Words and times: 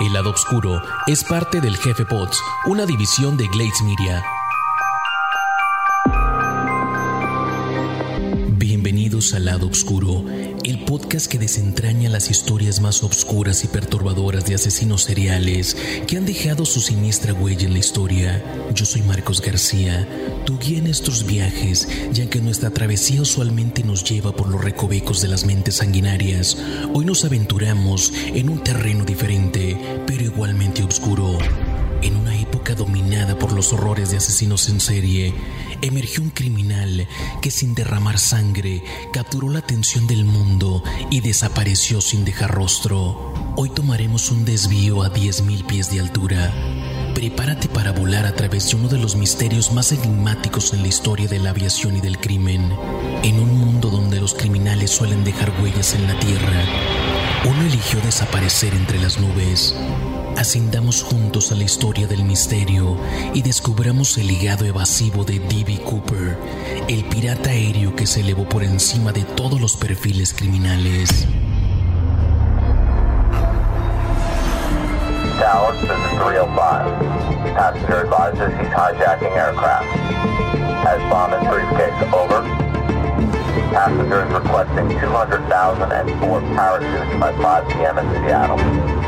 El 0.00 0.14
lado 0.14 0.30
oscuro 0.30 0.80
es 1.06 1.22
parte 1.22 1.60
del 1.60 1.76
Jefe 1.76 2.06
Pots, 2.06 2.42
una 2.64 2.86
división 2.86 3.36
de 3.36 3.46
Glades 3.48 3.82
Media. 3.82 4.24
Bienvenidos 8.52 9.34
al 9.34 9.44
lado 9.44 9.66
oscuro, 9.68 10.24
el 10.64 10.84
podcast 10.84 11.26
que 11.26 11.38
desentraña 11.38 12.10
las 12.10 12.30
historias 12.30 12.80
más 12.80 13.02
oscuras 13.02 13.64
y 13.64 13.68
perturbadoras 13.68 14.44
de 14.44 14.54
asesinos 14.54 15.04
seriales 15.04 15.76
que 16.06 16.16
han 16.16 16.26
dejado 16.26 16.64
su 16.64 16.80
siniestra 16.80 17.32
huella 17.32 17.66
en 17.66 17.72
la 17.72 17.78
historia. 17.78 18.42
Yo 18.74 18.84
soy 18.84 19.02
Marcos 19.02 19.40
García, 19.40 20.06
tu 20.44 20.58
guía 20.58 20.78
en 20.78 20.86
estos 20.86 21.24
viajes, 21.24 21.88
ya 22.12 22.28
que 22.28 22.40
nuestra 22.40 22.70
travesía 22.70 23.22
usualmente 23.22 23.82
nos 23.82 24.04
lleva 24.04 24.32
por 24.32 24.48
los 24.48 24.62
recovecos 24.62 25.20
de 25.22 25.28
las 25.28 25.46
mentes 25.46 25.76
sanguinarias. 25.76 26.58
Hoy 26.92 27.04
nos 27.04 27.24
aventuramos 27.24 28.12
en 28.34 28.48
un 28.50 28.62
terreno 28.62 29.04
diferente, 29.04 29.78
pero 30.06 30.24
igualmente 30.24 30.82
oscuro. 30.82 31.38
En 32.02 32.16
una 32.16 32.34
época 32.34 32.74
dominada 32.74 33.38
por 33.38 33.52
los 33.52 33.74
horrores 33.74 34.10
de 34.10 34.16
asesinos 34.16 34.70
en 34.70 34.80
serie, 34.80 35.34
emergió 35.82 36.22
un 36.22 36.30
criminal 36.30 37.06
que 37.42 37.50
sin 37.50 37.74
derramar 37.74 38.18
sangre 38.18 38.82
capturó 39.12 39.50
la 39.50 39.58
atención 39.58 40.06
del 40.06 40.24
mundo 40.24 40.82
y 41.10 41.20
desapareció 41.20 42.00
sin 42.00 42.24
dejar 42.24 42.52
rostro. 42.52 43.34
Hoy 43.56 43.68
tomaremos 43.68 44.30
un 44.30 44.46
desvío 44.46 45.02
a 45.02 45.12
10.000 45.12 45.66
pies 45.66 45.90
de 45.90 46.00
altura. 46.00 46.54
Prepárate 47.14 47.68
para 47.68 47.92
volar 47.92 48.24
a 48.24 48.34
través 48.34 48.70
de 48.70 48.76
uno 48.76 48.88
de 48.88 48.98
los 48.98 49.16
misterios 49.16 49.70
más 49.72 49.92
enigmáticos 49.92 50.72
en 50.72 50.80
la 50.80 50.88
historia 50.88 51.28
de 51.28 51.38
la 51.38 51.50
aviación 51.50 51.98
y 51.98 52.00
del 52.00 52.18
crimen. 52.18 52.72
En 53.22 53.40
un 53.40 53.58
mundo 53.58 53.90
donde 53.90 54.20
los 54.20 54.32
criminales 54.32 54.90
suelen 54.90 55.22
dejar 55.22 55.52
huellas 55.60 55.92
en 55.92 56.06
la 56.06 56.18
tierra, 56.18 56.64
uno 57.44 57.62
eligió 57.62 58.00
desaparecer 58.00 58.72
entre 58.72 58.98
las 58.98 59.18
nubes. 59.18 59.74
Ascendamos 60.40 61.02
juntos 61.02 61.52
a 61.52 61.54
la 61.54 61.64
historia 61.64 62.06
del 62.06 62.24
misterio 62.24 62.96
y 63.34 63.42
descubramos 63.42 64.16
el 64.16 64.28
legado 64.28 64.64
evasivo 64.64 65.22
de 65.22 65.38
D.B. 65.38 65.82
Cooper, 65.84 66.38
el 66.88 67.04
pirata 67.04 67.50
aéreo 67.50 67.94
que 67.94 68.06
se 68.06 68.20
elevó 68.20 68.48
por 68.48 68.62
encima 68.62 69.12
de 69.12 69.24
todos 69.24 69.60
los 69.60 69.76
perfiles 69.76 70.32
criminales. 70.32 71.28
Tower, 75.38 75.74
this 75.74 75.90
is 75.90 76.16
305. 76.16 76.56
Passenger 77.54 78.00
advises 78.00 78.50
he's 78.58 78.72
hijacking 78.72 79.36
aircraft. 79.36 79.84
Has 80.86 81.02
bomb 81.10 81.34
in 81.34 81.44
briefcase, 81.50 81.92
over. 82.14 82.40
Passenger 83.74 84.24
requesting 84.32 84.88
200,000 85.00 85.92
and 85.92 86.10
four 86.18 86.40
parachutes 86.56 87.20
by 87.20 87.30
5 87.42 87.68
p.m. 87.68 87.98
in 87.98 88.24
Seattle. 88.24 88.99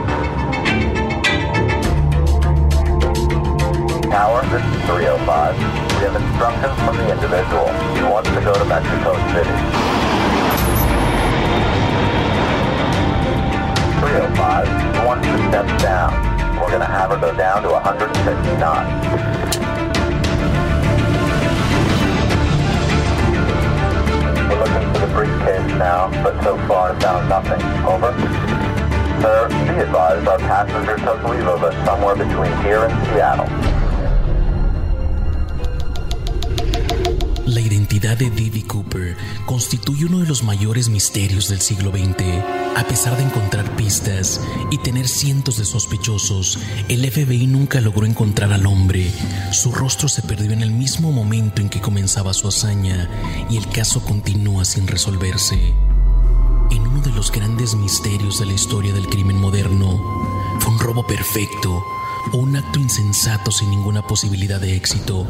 Tower, 4.12 4.42
this 4.52 4.61
is 4.61 4.84
305. 4.84 5.56
We 5.56 5.64
have 6.05 6.20
instructions 6.20 6.77
from 6.84 7.00
the 7.00 7.08
individual. 7.17 7.64
He 7.96 8.05
wants 8.05 8.28
to 8.28 8.45
go 8.45 8.52
to 8.52 8.64
Mexico 8.68 9.17
City. 9.33 9.56
305, 14.05 14.68
he 14.68 15.00
wants 15.08 15.24
to 15.24 15.39
step 15.48 15.64
down. 15.80 16.12
We're 16.61 16.68
going 16.68 16.84
to 16.84 16.92
have 16.92 17.08
her 17.08 17.17
go 17.17 17.34
down 17.34 17.62
to 17.62 17.70
150 17.73 18.12
knots. 18.61 18.92
We're 24.44 24.61
looking 24.61 24.92
for 24.92 25.00
the 25.00 25.12
briefcase 25.17 25.73
now, 25.80 26.12
but 26.23 26.36
so 26.44 26.58
far 26.68 27.00
found 27.00 27.30
nothing. 27.30 27.64
Over. 27.89 28.12
Sir, 29.23 29.48
be 29.48 29.80
advised 29.80 30.29
our 30.29 30.36
passenger 30.36 30.98
took 30.98 31.24
leave 31.24 31.48
of 31.48 31.64
us 31.64 31.74
somewhere 31.86 32.14
between 32.14 32.52
here 32.61 32.84
and 32.84 33.06
Seattle. 33.06 33.72
La 37.47 37.61
identidad 37.61 38.17
de 38.17 38.30
D.B. 38.30 38.69
Cooper 38.69 39.17
constituye 39.47 40.05
uno 40.05 40.20
de 40.20 40.29
los 40.29 40.45
mayores 40.45 40.89
misterios 40.89 41.48
del 41.48 41.61
siglo 41.61 41.91
XX. 41.91 42.23
A 42.77 42.85
pesar 42.86 43.17
de 43.17 43.25
encontrar 43.25 43.75
pistas 43.75 44.41
y 44.70 44.79
tener 44.79 45.08
cientos 45.08 45.57
de 45.57 45.64
sospechosos, 45.64 46.61
el 46.89 47.11
FBI 47.11 47.48
nunca 47.48 47.80
logró 47.80 48.07
encontrar 48.07 48.53
al 48.53 48.64
hombre. 48.64 49.11
Su 49.51 49.73
rostro 49.73 50.08
se 50.08 50.23
perdió 50.23 50.53
en 50.53 50.63
el 50.63 50.70
mismo 50.70 51.11
momento 51.11 51.61
en 51.61 51.69
que 51.69 51.80
comenzaba 51.80 52.33
su 52.33 52.47
hazaña 52.47 53.11
y 53.51 53.57
el 53.57 53.69
caso 53.70 54.05
continúa 54.05 54.64
sin 54.64 54.86
resolverse. 54.86 55.74
En 56.70 56.86
uno 56.86 57.01
de 57.01 57.11
los 57.11 57.33
grandes 57.33 57.74
misterios 57.74 58.39
de 58.39 58.47
la 58.47 58.53
historia 58.53 58.92
del 58.92 59.09
crimen 59.09 59.36
moderno, 59.36 60.01
fue 60.61 60.73
un 60.74 60.79
robo 60.79 61.05
perfecto 61.05 61.83
o 62.33 62.36
un 62.36 62.57
acto 62.57 62.79
insensato 62.79 63.51
sin 63.51 63.70
ninguna 63.70 64.07
posibilidad 64.07 64.61
de 64.61 64.77
éxito. 64.77 65.27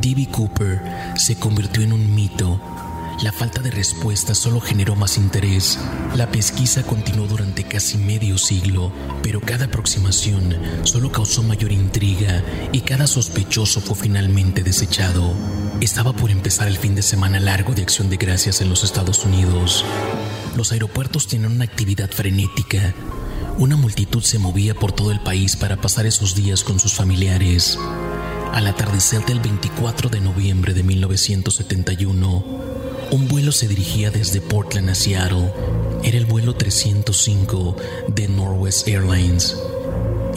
D.B. 0.00 0.28
Cooper 0.30 0.80
se 1.16 1.36
convirtió 1.36 1.82
en 1.82 1.92
un 1.92 2.14
mito. 2.14 2.60
La 3.22 3.32
falta 3.32 3.60
de 3.60 3.72
respuesta 3.72 4.32
solo 4.32 4.60
generó 4.60 4.94
más 4.94 5.16
interés. 5.16 5.76
La 6.14 6.30
pesquisa 6.30 6.84
continuó 6.84 7.26
durante 7.26 7.64
casi 7.64 7.98
medio 7.98 8.38
siglo, 8.38 8.92
pero 9.24 9.40
cada 9.40 9.64
aproximación 9.64 10.56
solo 10.84 11.10
causó 11.10 11.42
mayor 11.42 11.72
intriga 11.72 12.44
y 12.70 12.82
cada 12.82 13.08
sospechoso 13.08 13.80
fue 13.80 13.96
finalmente 13.96 14.62
desechado. 14.62 15.34
Estaba 15.80 16.12
por 16.12 16.30
empezar 16.30 16.68
el 16.68 16.76
fin 16.76 16.94
de 16.94 17.02
semana 17.02 17.40
largo 17.40 17.74
de 17.74 17.82
acción 17.82 18.08
de 18.08 18.18
gracias 18.18 18.60
en 18.60 18.68
los 18.68 18.84
Estados 18.84 19.24
Unidos. 19.24 19.84
Los 20.56 20.70
aeropuertos 20.70 21.26
tenían 21.26 21.52
una 21.52 21.64
actividad 21.64 22.10
frenética. 22.10 22.94
Una 23.58 23.76
multitud 23.76 24.22
se 24.22 24.38
movía 24.38 24.74
por 24.74 24.92
todo 24.92 25.10
el 25.10 25.20
país 25.20 25.56
para 25.56 25.76
pasar 25.76 26.06
esos 26.06 26.36
días 26.36 26.62
con 26.62 26.78
sus 26.78 26.94
familiares. 26.94 27.76
Al 28.52 28.66
atardecer 28.66 29.24
del 29.24 29.40
24 29.40 30.08
de 30.08 30.20
noviembre 30.20 30.74
de 30.74 30.82
1971, 30.82 32.44
un 33.10 33.28
vuelo 33.28 33.52
se 33.52 33.68
dirigía 33.68 34.10
desde 34.10 34.40
Portland 34.40 34.90
a 34.90 34.94
Seattle. 34.94 35.52
Era 36.02 36.18
el 36.18 36.26
vuelo 36.26 36.54
305 36.54 37.76
de 38.08 38.28
Northwest 38.28 38.88
Airlines. 38.88 39.56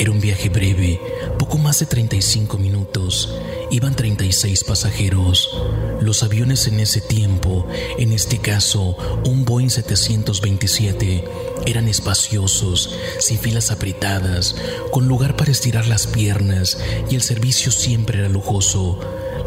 Era 0.01 0.09
un 0.09 0.19
viaje 0.19 0.50
breve, 0.50 1.00
poco 1.38 1.59
más 1.59 1.78
de 1.78 1.85
35 1.85 2.57
minutos. 2.57 3.38
Iban 3.69 3.95
36 3.95 4.63
pasajeros. 4.63 5.56
Los 6.01 6.23
aviones 6.23 6.66
en 6.66 6.79
ese 6.79 7.01
tiempo, 7.01 7.67
en 8.00 8.11
este 8.11 8.40
caso 8.40 8.97
un 9.28 9.45
Boeing 9.45 9.69
727, 9.69 11.23
eran 11.67 11.88
espaciosos, 11.88 12.95
sin 13.19 13.38
filas 13.38 13.69
apretadas, 13.69 14.56
con 14.90 15.07
lugar 15.07 15.35
para 15.35 15.51
estirar 15.51 15.85
las 15.85 16.07
piernas 16.07 16.79
y 17.11 17.13
el 17.13 17.22
servicio 17.22 17.72
siempre 17.72 18.17
era 18.17 18.28
lujoso. 18.28 19.00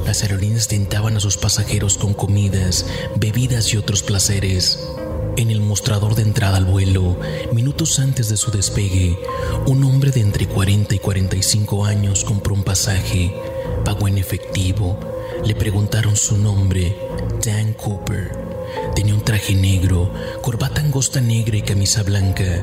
Las 0.07 0.23
aerolíneas 0.23 0.69
tentaban 0.69 1.17
a 1.17 1.21
sus 1.21 1.37
pasajeros 1.37 1.99
con 1.99 2.15
comidas, 2.15 2.87
bebidas 3.17 3.73
y 3.73 3.77
otros 3.77 4.05
placeres. 4.05 4.79
En 5.37 5.51
el 5.51 5.61
mostrador 5.61 6.15
de 6.15 6.23
entrada 6.23 6.59
al 6.59 6.65
vuelo, 6.65 7.17
minutos 7.53 7.99
antes 7.99 8.29
de 8.29 8.37
su 8.37 8.53
despegue, 8.53 9.19
un 9.67 9.83
hombre 9.83 10.13
de 10.13 10.21
entre 10.21 10.47
40 10.47 10.95
y 10.95 10.99
45 11.01 11.85
años 11.85 12.25
compró 12.25 12.55
un 12.55 12.63
pasaje, 12.63 13.35
pagó 13.85 14.07
en 14.07 14.19
efectivo, 14.19 14.99
le 15.45 15.57
preguntaron 15.57 16.15
su 16.15 16.39
nombre, 16.39 16.97
Dan 17.45 17.73
Cooper. 17.73 18.31
Tenía 18.95 19.15
un 19.15 19.25
traje 19.25 19.55
negro, 19.55 20.13
corbata 20.41 20.81
angosta 20.81 21.21
negra 21.21 21.57
y 21.57 21.63
camisa 21.63 22.05
blanca. 22.05 22.63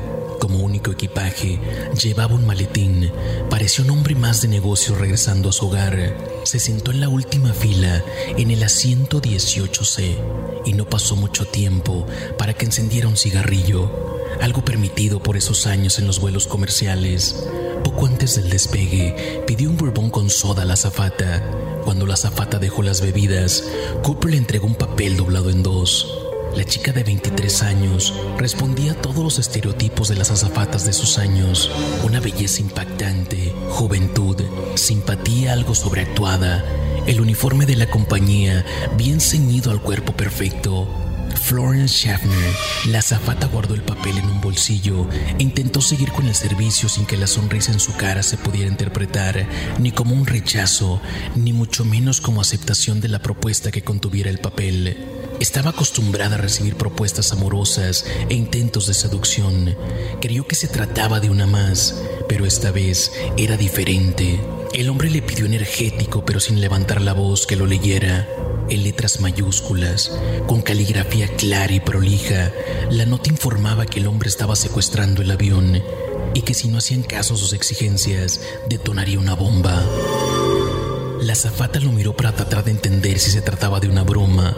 Equipaje, 0.90 1.60
llevaba 2.00 2.34
un 2.34 2.46
maletín. 2.46 3.12
Parecía 3.48 3.84
un 3.84 3.90
hombre 3.90 4.14
más 4.14 4.42
de 4.42 4.48
negocio 4.48 4.96
regresando 4.96 5.50
a 5.50 5.52
su 5.52 5.68
hogar. 5.68 6.16
Se 6.44 6.58
sentó 6.58 6.90
en 6.90 7.00
la 7.00 7.08
última 7.08 7.52
fila, 7.52 8.02
en 8.36 8.50
el 8.50 8.62
asiento 8.62 9.22
18C, 9.22 10.16
y 10.64 10.72
no 10.72 10.88
pasó 10.88 11.14
mucho 11.14 11.44
tiempo 11.44 12.06
para 12.36 12.54
que 12.54 12.64
encendiera 12.64 13.08
un 13.08 13.16
cigarrillo, 13.16 14.18
algo 14.40 14.64
permitido 14.64 15.22
por 15.22 15.36
esos 15.36 15.66
años 15.66 15.98
en 15.98 16.06
los 16.06 16.20
vuelos 16.20 16.46
comerciales. 16.46 17.46
Poco 17.84 18.06
antes 18.06 18.36
del 18.36 18.50
despegue, 18.50 19.42
pidió 19.46 19.70
un 19.70 19.76
bourbon 19.76 20.10
con 20.10 20.30
soda 20.30 20.62
a 20.62 20.64
la 20.64 20.74
azafata. 20.74 21.42
Cuando 21.84 22.06
la 22.06 22.14
azafata 22.14 22.58
dejó 22.58 22.82
las 22.82 23.00
bebidas, 23.00 23.64
Cooper 24.02 24.30
le 24.30 24.36
entregó 24.38 24.66
un 24.66 24.74
papel 24.74 25.16
doblado 25.16 25.50
en 25.50 25.62
dos. 25.62 26.21
La 26.56 26.64
chica 26.64 26.92
de 26.92 27.02
23 27.02 27.62
años 27.62 28.12
respondía 28.36 28.92
a 28.92 28.94
todos 28.94 29.24
los 29.24 29.38
estereotipos 29.38 30.08
de 30.08 30.16
las 30.16 30.30
azafatas 30.30 30.84
de 30.84 30.92
sus 30.92 31.16
años. 31.16 31.70
Una 32.04 32.20
belleza 32.20 32.60
impactante, 32.60 33.54
juventud, 33.70 34.36
simpatía 34.74 35.54
algo 35.54 35.74
sobreactuada, 35.74 36.62
el 37.06 37.22
uniforme 37.22 37.64
de 37.64 37.76
la 37.76 37.86
compañía 37.86 38.66
bien 38.98 39.20
ceñido 39.20 39.70
al 39.70 39.80
cuerpo 39.80 40.12
perfecto. 40.12 40.86
Florence 41.34 41.94
Schaffner, 41.94 42.54
la 42.88 42.98
azafata 42.98 43.46
guardó 43.46 43.74
el 43.74 43.82
papel 43.82 44.18
en 44.18 44.26
un 44.26 44.40
bolsillo 44.42 45.08
e 45.38 45.42
intentó 45.42 45.80
seguir 45.80 46.12
con 46.12 46.26
el 46.26 46.34
servicio 46.34 46.90
sin 46.90 47.06
que 47.06 47.16
la 47.16 47.26
sonrisa 47.26 47.72
en 47.72 47.80
su 47.80 47.94
cara 47.94 48.22
se 48.22 48.36
pudiera 48.36 48.70
interpretar 48.70 49.46
ni 49.78 49.90
como 49.90 50.14
un 50.14 50.26
rechazo, 50.26 51.00
ni 51.34 51.54
mucho 51.54 51.86
menos 51.86 52.20
como 52.20 52.42
aceptación 52.42 53.00
de 53.00 53.08
la 53.08 53.20
propuesta 53.20 53.70
que 53.70 53.82
contuviera 53.82 54.28
el 54.28 54.38
papel. 54.38 55.11
Estaba 55.42 55.70
acostumbrada 55.70 56.36
a 56.36 56.38
recibir 56.38 56.76
propuestas 56.76 57.32
amorosas 57.32 58.06
e 58.28 58.34
intentos 58.34 58.86
de 58.86 58.94
seducción. 58.94 59.76
Creyó 60.20 60.46
que 60.46 60.54
se 60.54 60.68
trataba 60.68 61.18
de 61.18 61.30
una 61.30 61.48
más, 61.48 62.00
pero 62.28 62.46
esta 62.46 62.70
vez 62.70 63.10
era 63.36 63.56
diferente. 63.56 64.38
El 64.72 64.88
hombre 64.88 65.10
le 65.10 65.20
pidió 65.20 65.44
energético, 65.46 66.24
pero 66.24 66.38
sin 66.38 66.60
levantar 66.60 67.00
la 67.00 67.12
voz, 67.12 67.48
que 67.48 67.56
lo 67.56 67.66
leyera. 67.66 68.28
En 68.70 68.84
letras 68.84 69.18
mayúsculas, 69.18 70.12
con 70.46 70.62
caligrafía 70.62 71.26
clara 71.26 71.72
y 71.72 71.80
prolija, 71.80 72.52
la 72.92 73.04
nota 73.04 73.28
informaba 73.28 73.84
que 73.84 73.98
el 73.98 74.06
hombre 74.06 74.28
estaba 74.28 74.54
secuestrando 74.54 75.22
el 75.22 75.30
avión 75.32 75.82
y 76.34 76.42
que 76.42 76.54
si 76.54 76.68
no 76.68 76.78
hacían 76.78 77.02
caso 77.02 77.34
a 77.34 77.38
sus 77.38 77.52
exigencias, 77.52 78.40
detonaría 78.68 79.18
una 79.18 79.34
bomba. 79.34 79.84
La 81.20 81.34
zafata 81.34 81.80
lo 81.80 81.90
miró 81.90 82.16
para 82.16 82.32
tratar 82.32 82.62
de 82.62 82.70
entender 82.70 83.18
si 83.18 83.32
se 83.32 83.42
trataba 83.42 83.80
de 83.80 83.88
una 83.88 84.04
broma, 84.04 84.56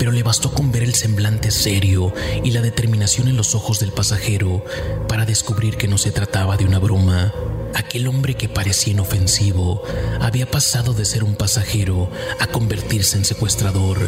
pero 0.00 0.12
le 0.12 0.22
bastó 0.22 0.50
con 0.50 0.72
ver 0.72 0.82
el 0.82 0.94
semblante 0.94 1.50
serio 1.50 2.14
y 2.42 2.52
la 2.52 2.62
determinación 2.62 3.28
en 3.28 3.36
los 3.36 3.54
ojos 3.54 3.80
del 3.80 3.92
pasajero 3.92 4.64
para 5.06 5.26
descubrir 5.26 5.76
que 5.76 5.88
no 5.88 5.98
se 5.98 6.10
trataba 6.10 6.56
de 6.56 6.64
una 6.64 6.78
broma. 6.78 7.34
Aquel 7.74 8.08
hombre 8.08 8.34
que 8.34 8.48
parecía 8.48 8.94
inofensivo 8.94 9.82
había 10.18 10.50
pasado 10.50 10.94
de 10.94 11.04
ser 11.04 11.22
un 11.22 11.34
pasajero 11.34 12.10
a 12.38 12.46
convertirse 12.46 13.18
en 13.18 13.26
secuestrador. 13.26 13.98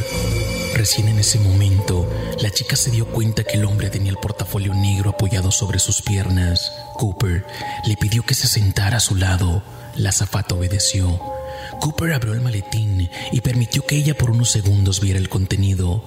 Recién 0.74 1.08
en 1.08 1.18
ese 1.18 1.38
momento, 1.38 2.08
la 2.40 2.50
chica 2.50 2.74
se 2.76 2.90
dio 2.90 3.06
cuenta 3.08 3.44
que 3.44 3.58
el 3.58 3.66
hombre 3.66 3.90
tenía 3.90 4.12
el 4.12 4.16
portafolio 4.16 4.72
negro 4.72 5.10
apoyado 5.10 5.52
sobre 5.52 5.78
sus 5.78 6.00
piernas. 6.00 6.72
Cooper 6.94 7.44
le 7.84 7.98
pidió 7.98 8.22
que 8.22 8.34
se 8.34 8.48
sentara 8.48 8.96
a 8.96 9.00
su 9.00 9.14
lado. 9.14 9.62
La 9.94 10.08
azafata 10.08 10.54
obedeció. 10.54 11.20
Cooper 11.82 12.12
abrió 12.12 12.32
el 12.32 12.40
maletín 12.40 13.10
y 13.32 13.40
permitió 13.40 13.84
que 13.84 13.96
ella 13.96 14.16
por 14.16 14.30
unos 14.30 14.52
segundos 14.52 15.00
viera 15.00 15.18
el 15.18 15.28
contenido. 15.28 16.04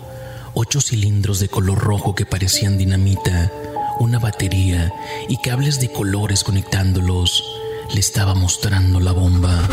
Ocho 0.54 0.80
cilindros 0.80 1.42
de 1.42 1.50
color 1.50 1.80
rojo 1.80 2.16
que 2.16 2.25
parecían 2.25 2.77
dinamita, 2.77 3.51
una 4.00 4.18
batería 4.18 4.94
y 5.27 5.36
cables 5.36 5.81
de 5.81 5.92
colores 5.92 6.45
conectándolos. 6.45 7.44
Le 7.94 8.00
estaba 8.00 8.36
mostrando 8.36 9.01
la 9.01 9.12
bomba. 9.12 9.68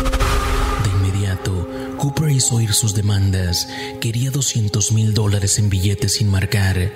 De 0.83 0.89
inmediato, 0.89 1.69
Cooper 1.97 2.31
hizo 2.31 2.55
oír 2.55 2.73
sus 2.73 2.93
demandas. 2.93 3.69
Quería 4.01 4.29
200 4.29 4.91
mil 4.91 5.13
dólares 5.13 5.57
en 5.57 5.69
billetes 5.69 6.15
sin 6.15 6.27
marcar, 6.29 6.91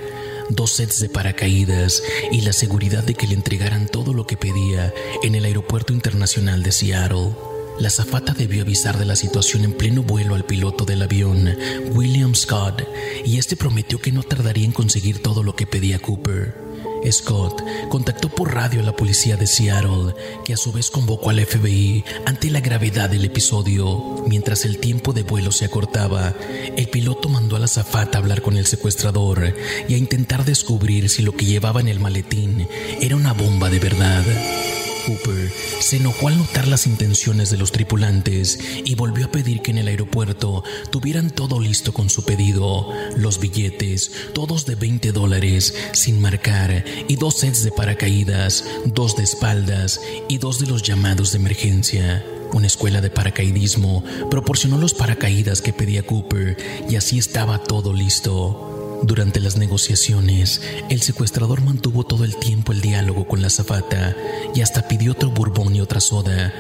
dos 0.50 0.72
sets 0.74 1.00
de 1.00 1.08
paracaídas 1.08 2.04
y 2.30 2.42
la 2.42 2.52
seguridad 2.52 3.06
de 3.06 3.14
que 3.14 3.28
le 3.28 3.36
entregaran 3.36 3.88
todo 3.88 4.14
lo 4.14 4.28
que 4.28 4.36
pedía 4.36 4.94
en 5.24 5.36
el 5.36 5.46
aeropuerto 5.46 5.94
internacional 5.94 6.62
de 6.62 6.74
Seattle. 6.74 7.57
La 7.80 7.92
zafata 7.92 8.34
debió 8.34 8.64
avisar 8.64 8.98
de 8.98 9.06
la 9.06 9.16
situación 9.16 9.64
en 9.64 9.74
pleno 9.74 10.02
vuelo 10.02 10.34
al 10.34 10.46
piloto 10.46 10.84
del 10.84 11.04
avión, 11.04 11.56
William 11.94 12.34
Scott, 12.34 12.84
y 13.24 13.38
este 13.38 13.56
prometió 13.56 14.02
que 14.02 14.12
no 14.12 14.24
tardaría 14.24 14.66
en 14.66 14.72
conseguir 14.72 15.22
todo 15.22 15.44
lo 15.44 15.56
que 15.56 15.68
pedía 15.68 16.00
Cooper. 16.00 16.68
Scott 17.12 17.64
contactó 17.90 18.30
por 18.30 18.54
radio 18.54 18.82
a 18.82 18.84
la 18.84 18.96
policía 18.96 19.38
de 19.38 19.46
Seattle, 19.46 20.16
que 20.44 20.54
a 20.54 20.58
su 20.58 20.72
vez 20.72 20.90
convocó 20.90 21.30
al 21.30 21.46
FBI 21.46 22.04
ante 22.26 22.50
la 22.50 22.62
gravedad 22.62 23.10
del 23.10 23.26
episodio. 23.26 24.24
Mientras 24.28 24.66
el 24.66 24.80
tiempo 24.80 25.14
de 25.14 25.24
vuelo 25.24 25.52
se 25.52 25.66
acortaba, 25.66 26.34
el 26.76 26.90
piloto 26.90 27.30
mandó 27.30 27.56
a 27.56 27.60
la 27.60 27.68
zafata 27.68 28.18
a 28.18 28.22
hablar 28.22 28.42
con 28.42 28.58
el 28.58 28.66
secuestrador 28.66 29.54
y 29.88 29.94
a 29.94 29.98
intentar 29.98 30.46
descubrir 30.46 31.10
si 31.10 31.22
lo 31.22 31.34
que 31.34 31.46
llevaba 31.46 31.80
en 31.80 31.88
el 31.88 32.00
maletín 32.00 32.68
era 33.00 33.16
una 33.16 33.34
bomba 33.34 33.70
de 33.70 33.80
verdad. 33.80 34.24
Cooper 35.08 35.50
se 35.80 35.98
enojó 35.98 36.28
al 36.28 36.38
notar 36.38 36.68
las 36.68 36.86
intenciones 36.86 37.50
de 37.50 37.56
los 37.56 37.72
tripulantes 37.72 38.60
y 38.84 38.96
volvió 38.96 39.28
a 39.28 39.32
pedir 39.32 39.62
que 39.62 39.72
en 39.72 39.78
el 39.78 39.88
aeropuerto 39.88 40.66
tuvieran 40.92 41.30
todo 41.30 41.62
listo 41.62 41.94
con 41.94 42.10
su 42.10 42.26
pedido, 42.26 42.90
los 43.16 43.40
billetes, 43.40 44.12
todos 44.34 44.66
de 44.66 44.76
20 44.76 45.14
dólares, 45.14 45.74
sin 45.94 46.20
marcar, 46.20 46.84
y 47.08 47.16
dos 47.16 47.38
sets 47.38 47.64
de 47.64 47.72
paracaídas, 47.72 48.66
dos 48.84 49.16
de 49.16 49.24
espaldas 49.24 50.02
y 50.28 50.40
dos 50.40 50.60
de 50.60 50.68
los 50.68 50.84
llamados 50.84 51.32
de 51.32 51.38
emergencia. 51.38 52.26
Una 52.52 52.68
escuela 52.68 53.00
de 53.00 53.10
paracaidismo 53.10 54.04
proporcionó 54.30 54.78
los 54.78 54.94
paracaídas 54.94 55.62
que 55.62 55.72
pedía 55.72 56.06
Cooper 56.06 56.58
y 56.90 56.98
así 56.98 57.18
estaba 57.18 57.64
todo 57.64 57.94
listo. 57.94 58.77
Durante 59.04 59.40
las 59.40 59.58
negociaciones, 59.58 60.62
el 60.90 61.02
secuestrador 61.02 61.62
mantuvo 61.62 62.04
todo 62.04 62.24
el 62.24 62.36
tiempo 62.36 62.72
el 62.72 62.82
diálogo 62.82 63.28
con 63.28 63.42
la 63.42 63.50
zafata 63.50 64.16
y 64.56 64.62
hasta 64.62 64.88
pidió 64.88 65.12
otro 65.12 65.30
bourbon 65.30 65.76
y 65.76 65.82
otra 65.82 66.00
soda. 66.00 66.54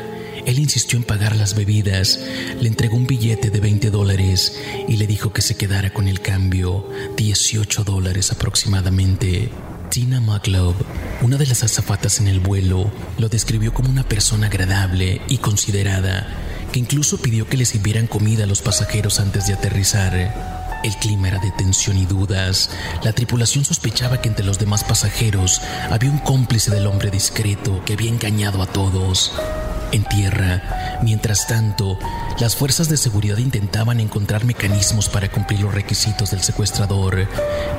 Él 0.45 0.60
insistió 0.60 0.98
en 0.98 1.04
pagar 1.04 1.36
las 1.36 1.56
bebidas, 1.56 2.19
le 2.62 2.68
entregó 2.68 2.95
un 2.95 3.07
billete 3.07 3.50
de 3.50 3.60
20 3.60 3.89
dólares 3.89 4.57
y 4.88 4.98
le 4.98 5.07
dijo 5.07 5.34
que 5.34 5.42
se 5.42 5.57
quedara 5.57 5.92
con 5.92 6.07
el 6.07 6.22
cambio, 6.22 6.88
18 7.18 7.84
dólares 7.84 8.31
aproximadamente. 8.31 9.50
Tina 9.90 10.22
McLove, 10.22 10.75
una 11.22 11.38
de 11.38 11.48
las 11.48 11.63
azafatas 11.63 12.19
en 12.19 12.28
el 12.28 12.40
vuelo, 12.40 12.92
lo 13.18 13.30
describió 13.30 13.74
como 13.74 13.90
una 13.90 14.07
persona 14.07 14.48
agradable 14.48 15.22
y 15.28 15.40
considerada, 15.40 16.28
que 16.72 16.80
incluso 16.80 17.18
pidió 17.18 17.48
que 17.48 17.57
le 17.57 17.66
sirvieran 17.66 18.07
comida 18.07 18.44
a 18.44 18.48
los 18.48 18.62
pasajeros 18.62 19.19
antes 19.19 19.48
de 19.48 19.54
aterrizar. 19.54 20.56
El 20.84 20.96
clima 20.98 21.30
era 21.30 21.40
de 21.40 21.52
tensión 21.52 21.98
y 21.98 22.06
dudas. 22.06 22.70
La 23.04 23.14
tripulación 23.14 23.66
sospechaba 23.66 24.22
que 24.22 24.30
entre 24.30 24.46
los 24.46 24.60
demás 24.60 24.84
pasajeros 24.84 25.62
había 25.90 26.12
un 26.12 26.20
cómplice 26.20 26.72
del 26.72 26.88
hombre 26.88 27.10
discreto 27.10 27.84
que 27.86 27.94
había 27.94 28.10
engañado 28.10 28.62
a 28.62 28.68
todos. 28.68 29.34
En 29.92 30.04
tierra, 30.04 31.00
mientras 31.02 31.48
tanto, 31.48 31.98
las 32.40 32.56
fuerzas 32.56 32.90
de 32.90 32.98
seguridad 32.98 33.38
intentaban 33.38 34.02
encontrar 34.02 34.44
mecanismos 34.44 35.08
para 35.08 35.32
cumplir 35.32 35.62
los 35.62 35.74
requisitos 35.74 36.32
del 36.32 36.42
secuestrador, 36.42 37.28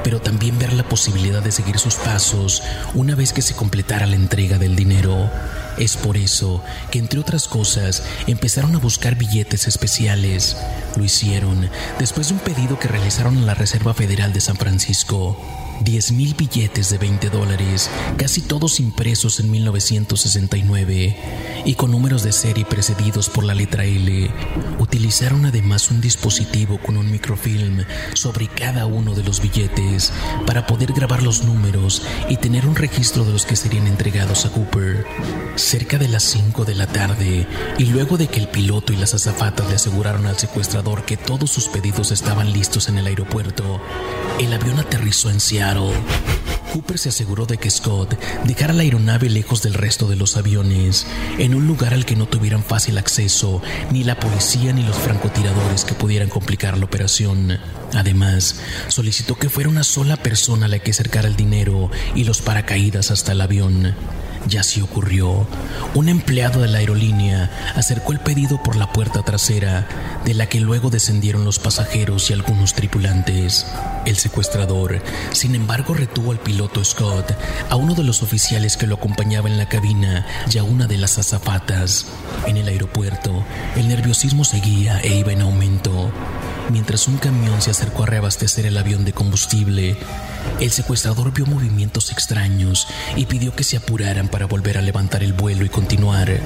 pero 0.03 0.21
también 0.21 0.59
ver 0.59 0.73
la 0.73 0.89
posibilidad 0.89 1.43
de 1.43 1.53
seguir 1.53 1.79
sus 1.79 1.97
pasos 1.97 2.63
una 2.95 3.15
vez 3.15 3.35
que 3.35 3.43
se 3.43 3.55
completara 3.55 4.07
la 4.07 4.17
entrega 4.17 4.59
del 4.59 4.75
dinero. 4.75 5.31
Es 5.79 5.97
por 5.97 6.17
eso 6.17 6.63
que, 6.91 6.99
entre 6.99 7.21
otras 7.21 7.47
cosas, 7.47 8.03
empezaron 8.27 8.75
a 8.75 8.79
buscar 8.79 9.17
billetes 9.17 9.67
especiales. 9.69 10.57
Lo 10.97 11.05
hicieron 11.05 11.71
después 11.99 12.29
de 12.29 12.35
un 12.35 12.41
pedido 12.41 12.79
que 12.79 12.89
realizaron 12.89 13.39
a 13.39 13.43
la 13.43 13.55
Reserva 13.55 13.95
Federal 13.95 14.33
de 14.33 14.41
San 14.41 14.57
Francisco. 14.57 15.37
10.000 15.85 16.37
billetes 16.37 16.91
de 16.91 16.99
20 16.99 17.31
dólares, 17.31 17.89
casi 18.17 18.41
todos 18.41 18.81
impresos 18.81 19.39
en 19.41 19.51
1969 19.51 21.17
y 21.65 21.75
con 21.75 21.91
números 21.91 22.23
de 22.23 22.33
serie 22.33 22.65
precedidos 22.65 23.29
por 23.29 23.45
la 23.45 23.55
letra 23.55 23.85
L. 23.85 24.31
Utilizaron 24.79 25.47
además 25.47 25.91
un 25.91 26.01
dispositivo 26.01 26.79
con 26.79 26.97
un 26.97 27.11
microfilm 27.11 27.85
sobre 28.15 28.49
cada 28.49 28.87
uno 28.87 29.15
de 29.15 29.23
los 29.23 29.41
billetes 29.41 30.13
para 30.47 30.67
poder 30.67 30.93
grabar 30.93 31.23
los 31.23 31.45
números 31.45 32.03
y 32.29 32.37
tener 32.37 32.67
un 32.67 32.75
registro 32.75 33.25
de 33.25 33.33
los 33.33 33.47
que 33.47 33.57
serían 33.57 33.87
entregados 33.87 34.47
a 34.47 34.51
Cooper. 34.51 35.07
Cerca 35.69 35.99
de 35.99 36.09
las 36.09 36.23
5 36.23 36.65
de 36.65 36.75
la 36.75 36.87
tarde, 36.87 37.47
y 37.77 37.85
luego 37.85 38.17
de 38.17 38.27
que 38.27 38.41
el 38.41 38.49
piloto 38.49 38.95
y 38.95 38.97
las 38.97 39.13
azafatas 39.13 39.69
le 39.69 39.75
aseguraron 39.75 40.25
al 40.25 40.39
secuestrador 40.39 41.05
que 41.05 41.19
todos 41.19 41.51
sus 41.51 41.69
pedidos 41.69 42.11
estaban 42.11 42.55
listos 42.55 42.89
en 42.89 42.97
el 42.97 43.07
aeropuerto, 43.07 43.79
el 44.41 44.51
avión 44.55 44.79
aterrizó 44.79 45.29
en 45.29 45.41
Seattle 45.41 45.93
Cooper 46.73 46.99
se 46.99 47.11
aseguró 47.11 47.45
de 47.45 47.59
que 47.59 47.69
Scott 47.69 48.19
dejara 48.45 48.73
la 48.73 48.83
aeronave 48.83 49.29
lejos 49.29 49.61
del 49.61 49.75
resto 49.75 50.09
de 50.09 50.17
los 50.17 50.39
aviones, 50.39 51.07
en 51.37 51.55
un 51.55 51.67
lugar 51.67 51.93
al 51.93 52.07
que 52.07 52.17
no 52.17 52.25
tuvieran 52.25 52.65
fácil 52.65 52.97
acceso 52.97 53.61
ni 53.91 54.05
la 54.05 54.19
policía 54.19 54.73
ni 54.73 54.83
los 54.83 54.97
francotiradores 54.97 55.85
que 55.85 55.95
pudieran 55.95 56.31
complicar 56.31 56.79
la 56.79 56.87
operación. 56.87 57.59
Además, 57.93 58.61
solicitó 58.89 59.35
que 59.35 59.51
fuera 59.51 59.69
una 59.69 59.85
sola 59.85 60.17
persona 60.17 60.67
la 60.67 60.79
que 60.79 60.93
acercara 60.93 61.29
el 61.29 61.37
dinero 61.37 61.91
y 62.15 62.25
los 62.25 62.41
paracaídas 62.41 63.11
hasta 63.11 63.33
el 63.33 63.43
avión. 63.43 63.95
Ya 64.47 64.61
así 64.61 64.81
ocurrió. 64.81 65.47
Un 65.95 66.09
empleado 66.09 66.63
de 66.63 66.69
la 66.69 66.79
aerolínea 66.79 67.51
acercó 67.75 68.13
el 68.13 68.21
pedido 68.21 68.63
por 68.63 68.77
la 68.77 68.93
puerta 68.93 69.23
trasera, 69.23 69.87
de 70.25 70.35
la 70.35 70.47
que 70.47 70.61
luego 70.61 70.91
descendieron 70.91 71.45
los 71.45 71.59
pasajeros 71.59 72.31
y 72.31 72.33
algunos 72.33 72.75
tripulantes. 72.75 73.67
El 74.07 74.17
secuestrador, 74.17 75.03
sin 75.33 75.55
embargo, 75.55 75.95
retuvo 75.95 76.33
al 76.33 76.39
piloto 76.39 76.85
Scott, 76.85 77.35
a 77.69 77.77
uno 77.77 77.95
de 77.95 78.05
los 78.05 78.23
oficiales 78.23 78.77
que 78.77 78.87
lo 78.87 78.95
acompañaba 78.95 79.49
en 79.49 79.59
la 79.59 79.69
cabina 79.69 80.27
y 80.51 80.59
a 80.59 80.65
una 80.65 80.87
de 80.87 80.99
las 80.99 81.19
azafatas. 81.19 82.07
En 82.47 82.57
el 82.57 82.69
aeropuerto, 82.69 83.45
el 83.77 83.89
nerviosismo 83.89 84.45
seguía 84.45 85.01
e 85.01 85.17
iba 85.17 85.33
en 85.33 85.43
aumento. 85.43 86.11
Mientras 86.71 87.09
un 87.09 87.17
camión 87.17 87.61
se 87.61 87.71
acercó 87.71 88.05
a 88.05 88.07
reabastecer 88.07 88.67
el 88.67 88.77
avión 88.77 89.05
de 89.05 89.13
combustible, 89.13 89.97
el 90.61 90.71
secuestrador 90.71 91.33
vio 91.33 91.47
movimientos 91.47 92.11
extraños 92.11 92.87
y 93.17 93.27
pidió 93.27 93.55
que 93.55 93.65
se 93.65 93.77
apuraran 93.77 94.29
para 94.29 94.47
volver 94.47 94.79
a 94.79 94.83
levantar 94.83 95.23
el 95.23 95.33
vuelo 95.33 95.65
y 95.65 95.69
continuar. 95.69 96.41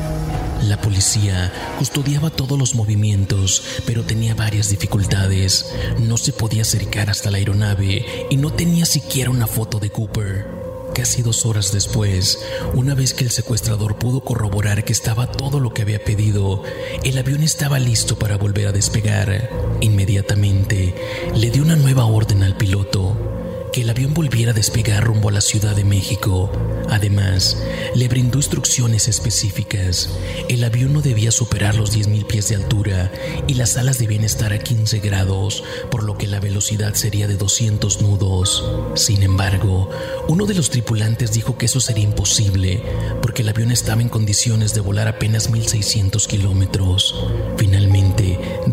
La 0.62 0.80
policía 0.80 1.52
custodiaba 1.78 2.30
todos 2.30 2.58
los 2.58 2.74
movimientos, 2.74 3.62
pero 3.86 4.04
tenía 4.04 4.34
varias 4.34 4.68
dificultades. 4.68 5.72
No 5.98 6.16
se 6.18 6.32
podía 6.32 6.62
acercar 6.62 7.10
hasta 7.10 7.30
la 7.30 7.38
aeronave 7.38 8.26
y 8.30 8.36
no 8.36 8.52
tenía 8.52 8.86
siquiera 8.86 9.30
una 9.30 9.46
foto 9.46 9.80
de 9.80 9.90
Cooper. 9.90 10.46
Casi 10.94 11.22
dos 11.22 11.46
horas 11.46 11.72
después, 11.72 12.38
una 12.74 12.94
vez 12.94 13.14
que 13.14 13.24
el 13.24 13.30
secuestrador 13.30 13.96
pudo 13.96 14.20
corroborar 14.20 14.84
que 14.84 14.92
estaba 14.92 15.32
todo 15.32 15.58
lo 15.58 15.72
que 15.72 15.82
había 15.82 16.04
pedido, 16.04 16.62
el 17.02 17.16
avión 17.16 17.42
estaba 17.42 17.78
listo 17.78 18.18
para 18.18 18.36
volver 18.36 18.68
a 18.68 18.72
despegar. 18.72 19.48
Inmediatamente, 19.80 20.94
le 21.34 21.50
dio 21.50 21.62
una 21.62 21.76
nueva 21.76 22.04
orden 22.04 22.42
al 22.42 22.58
piloto 22.58 23.31
que 23.72 23.80
el 23.80 23.90
avión 23.90 24.12
volviera 24.12 24.50
a 24.50 24.54
despegar 24.54 25.02
rumbo 25.02 25.30
a 25.30 25.32
la 25.32 25.40
Ciudad 25.40 25.74
de 25.74 25.84
México. 25.84 26.52
Además, 26.90 27.56
le 27.94 28.06
brindó 28.06 28.38
instrucciones 28.38 29.08
específicas. 29.08 30.10
El 30.50 30.62
avión 30.62 30.92
no 30.92 31.00
debía 31.00 31.32
superar 31.32 31.74
los 31.74 31.96
10.000 31.96 32.26
pies 32.26 32.48
de 32.50 32.56
altura 32.56 33.10
y 33.48 33.54
las 33.54 33.78
alas 33.78 33.98
debían 33.98 34.24
estar 34.24 34.52
a 34.52 34.58
15 34.58 34.98
grados, 34.98 35.64
por 35.90 36.02
lo 36.02 36.18
que 36.18 36.26
la 36.26 36.38
velocidad 36.38 36.92
sería 36.94 37.26
de 37.26 37.36
200 37.36 38.02
nudos. 38.02 38.70
Sin 38.94 39.22
embargo, 39.22 39.88
uno 40.28 40.44
de 40.44 40.54
los 40.54 40.68
tripulantes 40.68 41.32
dijo 41.32 41.56
que 41.56 41.66
eso 41.66 41.80
sería 41.80 42.04
imposible, 42.04 42.82
porque 43.22 43.40
el 43.40 43.48
avión 43.48 43.70
estaba 43.70 44.02
en 44.02 44.10
condiciones 44.10 44.74
de 44.74 44.80
volar 44.80 45.08
apenas 45.08 45.50
1.600 45.50 46.26
kilómetros. 46.26 47.24
Finalmente, 47.56 47.91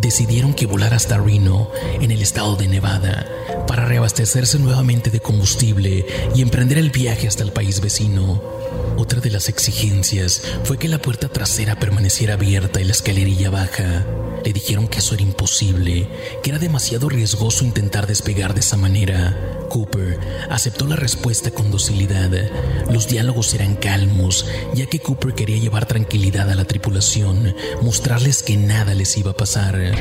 decidieron 0.09 0.55
que 0.55 0.65
volar 0.65 0.95
hasta 0.95 1.19
Reno, 1.19 1.69
en 2.01 2.09
el 2.09 2.23
estado 2.23 2.55
de 2.55 2.67
Nevada, 2.67 3.27
para 3.67 3.85
reabastecerse 3.85 4.57
nuevamente 4.57 5.11
de 5.11 5.19
combustible 5.19 6.03
y 6.33 6.41
emprender 6.41 6.79
el 6.79 6.89
viaje 6.89 7.27
hasta 7.27 7.43
el 7.43 7.51
país 7.51 7.79
vecino. 7.79 8.41
Otra 8.99 9.21
de 9.21 9.31
las 9.31 9.47
exigencias 9.47 10.41
fue 10.65 10.77
que 10.77 10.89
la 10.89 11.01
puerta 11.01 11.29
trasera 11.29 11.79
permaneciera 11.79 12.33
abierta 12.33 12.81
y 12.81 12.83
la 12.83 12.91
escalerilla 12.91 13.49
baja. 13.49 14.05
Le 14.43 14.51
dijeron 14.51 14.89
que 14.89 14.99
eso 14.99 15.13
era 15.13 15.23
imposible, 15.23 16.09
que 16.43 16.49
era 16.49 16.59
demasiado 16.59 17.07
riesgoso 17.07 17.63
intentar 17.63 18.07
despegar 18.07 18.53
de 18.53 18.59
esa 18.59 18.75
manera. 18.75 19.37
Cooper 19.69 20.19
aceptó 20.49 20.85
la 20.85 20.97
respuesta 20.97 21.49
con 21.49 21.71
docilidad. 21.71 22.29
Los 22.91 23.07
diálogos 23.07 23.53
eran 23.53 23.75
calmos, 23.75 24.45
ya 24.73 24.85
que 24.87 24.99
Cooper 24.99 25.33
quería 25.33 25.59
llevar 25.59 25.85
tranquilidad 25.85 26.49
a 26.49 26.55
la 26.55 26.65
tripulación, 26.65 27.55
mostrarles 27.81 28.43
que 28.43 28.57
nada 28.57 28.95
les 28.95 29.15
iba 29.15 29.31
a 29.31 29.37
pasar 29.37 29.93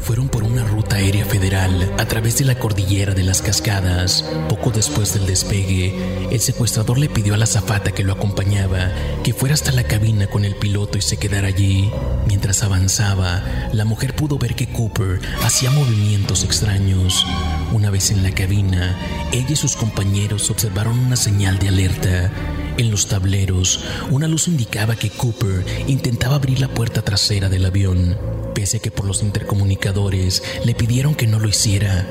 fueron 0.00 0.28
por 0.28 0.44
una 0.44 0.64
ruta 0.64 0.96
aérea 0.96 1.24
federal 1.24 1.92
a 1.98 2.06
través 2.06 2.38
de 2.38 2.44
la 2.44 2.58
cordillera 2.58 3.14
de 3.14 3.22
las 3.22 3.42
cascadas. 3.42 4.24
Poco 4.48 4.70
después 4.70 5.14
del 5.14 5.26
despegue, 5.26 6.28
el 6.30 6.40
secuestrador 6.40 6.98
le 6.98 7.08
pidió 7.08 7.34
a 7.34 7.36
la 7.36 7.46
zafata 7.46 7.92
que 7.92 8.04
lo 8.04 8.12
acompañaba 8.12 8.90
que 9.22 9.34
fuera 9.34 9.54
hasta 9.54 9.72
la 9.72 9.84
cabina 9.84 10.26
con 10.26 10.44
el 10.44 10.56
piloto 10.56 10.98
y 10.98 11.02
se 11.02 11.16
quedara 11.16 11.48
allí. 11.48 11.90
Mientras 12.26 12.62
avanzaba, 12.62 13.42
la 13.72 13.84
mujer 13.84 14.14
pudo 14.14 14.38
ver 14.38 14.54
que 14.54 14.68
Cooper 14.68 15.20
hacía 15.42 15.70
movimientos 15.70 16.44
extraños. 16.44 17.26
Una 17.72 17.90
vez 17.90 18.10
en 18.10 18.22
la 18.22 18.32
cabina, 18.32 18.96
ella 19.32 19.50
y 19.50 19.56
sus 19.56 19.76
compañeros 19.76 20.50
observaron 20.50 20.98
una 20.98 21.16
señal 21.16 21.58
de 21.58 21.68
alerta. 21.68 22.30
En 22.78 22.90
los 22.90 23.08
tableros, 23.08 23.84
una 24.10 24.26
luz 24.26 24.48
indicaba 24.48 24.96
que 24.96 25.10
Cooper 25.10 25.64
intentaba 25.86 26.36
abrir 26.36 26.60
la 26.60 26.68
puerta 26.68 27.02
trasera 27.02 27.48
del 27.48 27.66
avión. 27.66 28.39
Pese 28.54 28.78
a 28.78 28.80
que 28.80 28.90
por 28.90 29.06
los 29.06 29.22
intercomunicadores 29.22 30.42
le 30.64 30.74
pidieron 30.74 31.14
que 31.14 31.26
no 31.26 31.38
lo 31.38 31.48
hiciera, 31.48 32.06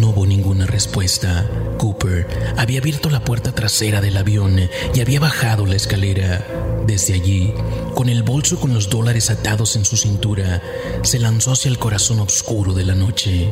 no 0.00 0.10
hubo 0.10 0.26
ninguna 0.26 0.66
respuesta. 0.66 1.48
Cooper 1.78 2.26
había 2.56 2.80
abierto 2.80 3.10
la 3.10 3.24
puerta 3.24 3.52
trasera 3.52 4.00
del 4.00 4.16
avión 4.16 4.58
y 4.94 5.00
había 5.00 5.20
bajado 5.20 5.66
la 5.66 5.76
escalera. 5.76 6.44
Desde 6.86 7.14
allí, 7.14 7.52
con 7.94 8.08
el 8.08 8.22
bolso 8.22 8.60
con 8.60 8.74
los 8.74 8.90
dólares 8.90 9.30
atados 9.30 9.76
en 9.76 9.84
su 9.84 9.96
cintura, 9.96 10.62
se 11.02 11.18
lanzó 11.18 11.52
hacia 11.52 11.70
el 11.70 11.78
corazón 11.78 12.20
oscuro 12.20 12.74
de 12.74 12.84
la 12.84 12.94
noche. 12.94 13.50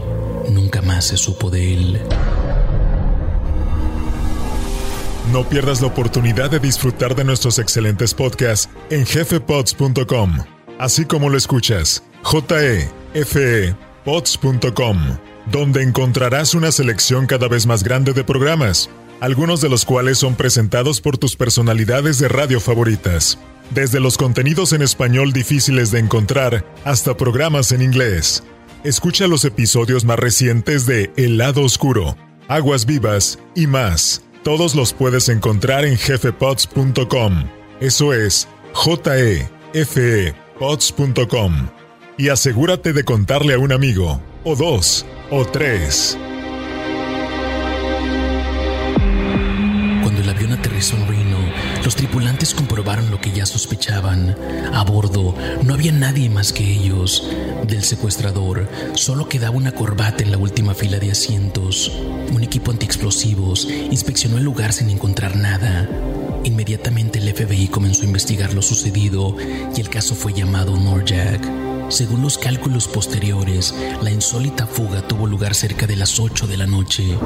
Nunca 0.49 0.83
más 0.83 1.07
se 1.07 1.17
supo 1.17 1.51
de 1.51 1.75
él. 1.75 2.01
No 5.33 5.49
pierdas 5.49 5.81
la 5.81 5.87
oportunidad 5.87 6.51
de 6.51 6.61
disfrutar 6.61 7.15
de 7.15 7.25
nuestros 7.25 7.59
excelentes 7.59 8.13
podcasts 8.13 8.69
en 8.91 9.07
jefepods.com, 9.07 10.39
así 10.79 11.05
como 11.05 11.29
lo 11.29 11.37
escuchas 11.37 12.03
jefepods.com, 13.15 14.99
donde 15.51 15.83
encontrarás 15.83 16.55
una 16.55 16.71
selección 16.73 17.27
cada 17.27 17.49
vez 17.49 17.67
más 17.67 17.83
grande 17.83 18.13
de 18.13 18.25
programas, 18.25 18.89
algunos 19.21 19.61
de 19.61 19.69
los 19.69 19.85
cuales 19.85 20.19
son 20.19 20.35
presentados 20.35 21.01
por 21.01 21.19
tus 21.19 21.37
personalidades 21.37 22.19
de 22.19 22.29
radio 22.29 22.61
favoritas. 22.61 23.39
Desde 23.71 24.01
los 24.01 24.19
contenidos 24.19 24.73
en 24.73 24.83
español 24.83 25.33
difíciles 25.33 25.91
de 25.91 26.01
encontrar 26.01 26.65
hasta 26.85 27.17
programas 27.17 27.73
en 27.73 27.83
inglés. 27.83 28.43
Escucha 28.85 29.27
los 29.29 29.45
episodios 29.45 30.05
más 30.05 30.19
recientes 30.19 30.87
de 30.87 31.13
El 31.17 31.39
lado 31.39 31.63
oscuro, 31.63 32.17
Aguas 32.49 32.85
vivas 32.85 33.39
y 33.55 33.67
más. 33.67 34.23
Todos 34.43 34.75
los 34.75 34.93
puedes 34.93 35.29
encontrar 35.29 35.85
en 35.85 35.97
jefepods.com. 35.97 37.45
Eso 37.81 38.13
es 38.13 38.49
j 38.75 39.19
e 39.19 40.42
y 42.17 42.29
asegúrate 42.29 42.93
de 42.93 43.03
contarle 43.03 43.55
a 43.55 43.59
un 43.59 43.73
amigo, 43.73 44.21
o 44.45 44.55
dos, 44.55 45.05
o 45.29 45.45
tres. 45.45 46.17
Cuando 50.03 50.21
el 50.21 50.29
avión 50.29 50.53
aterrizó 50.53 50.95
en 50.97 51.09
Reno, 51.09 51.39
los 51.85 51.97
tripulantes 51.97 52.55
comprobaron 52.55 53.11
lo 53.11 53.21
que 53.21 53.33
ya 53.33 53.45
sospechaban. 53.45 54.37
A 54.73 54.85
bordo 54.85 55.35
no 55.65 55.75
había 55.75 55.91
nadie 55.91 56.31
más 56.31 56.53
que 56.53 56.63
ellos. 56.63 57.29
Del 57.67 57.83
secuestrador 57.83 58.69
solo 58.95 59.29
quedaba 59.29 59.57
una 59.57 59.73
corbata 59.73 60.23
en 60.23 60.31
la 60.31 60.39
última 60.39 60.75
fila 60.75 61.01
de 61.01 61.11
asientos. 61.11 61.91
Un 62.33 62.45
equipo 62.45 62.71
antiexplosivos 62.71 63.69
inspeccionó 63.91 64.39
el 64.39 64.45
lugar 64.45 64.73
sin 64.73 64.91
encontrar 64.91 65.35
nada. 65.37 65.89
Inmediatamente 66.45 67.21
el 67.21 67.33
FBI 67.33 67.69
comenzó 67.69 68.03
a 68.03 68.07
investigar 68.07 68.53
lo 68.53 68.63
sucedido 68.63 69.37
y 69.77 69.81
el 69.81 69.89
caso 69.89 70.15
fue 70.15 70.33
llamado 70.33 70.77
Norjack. 70.77 71.49
Según 71.89 72.23
los 72.23 72.39
cálculos 72.39 72.89
posteriores, 72.89 73.75
la 74.03 74.11
insólita 74.11 74.67
fuga 74.67 75.07
tuvo 75.07 75.27
lugar 75.27 75.55
cerca 75.55 75.87
de 75.87 75.95
las 75.95 76.19
8 76.19 76.47
de 76.47 76.57
la 76.57 76.67
noche, 76.67 77.19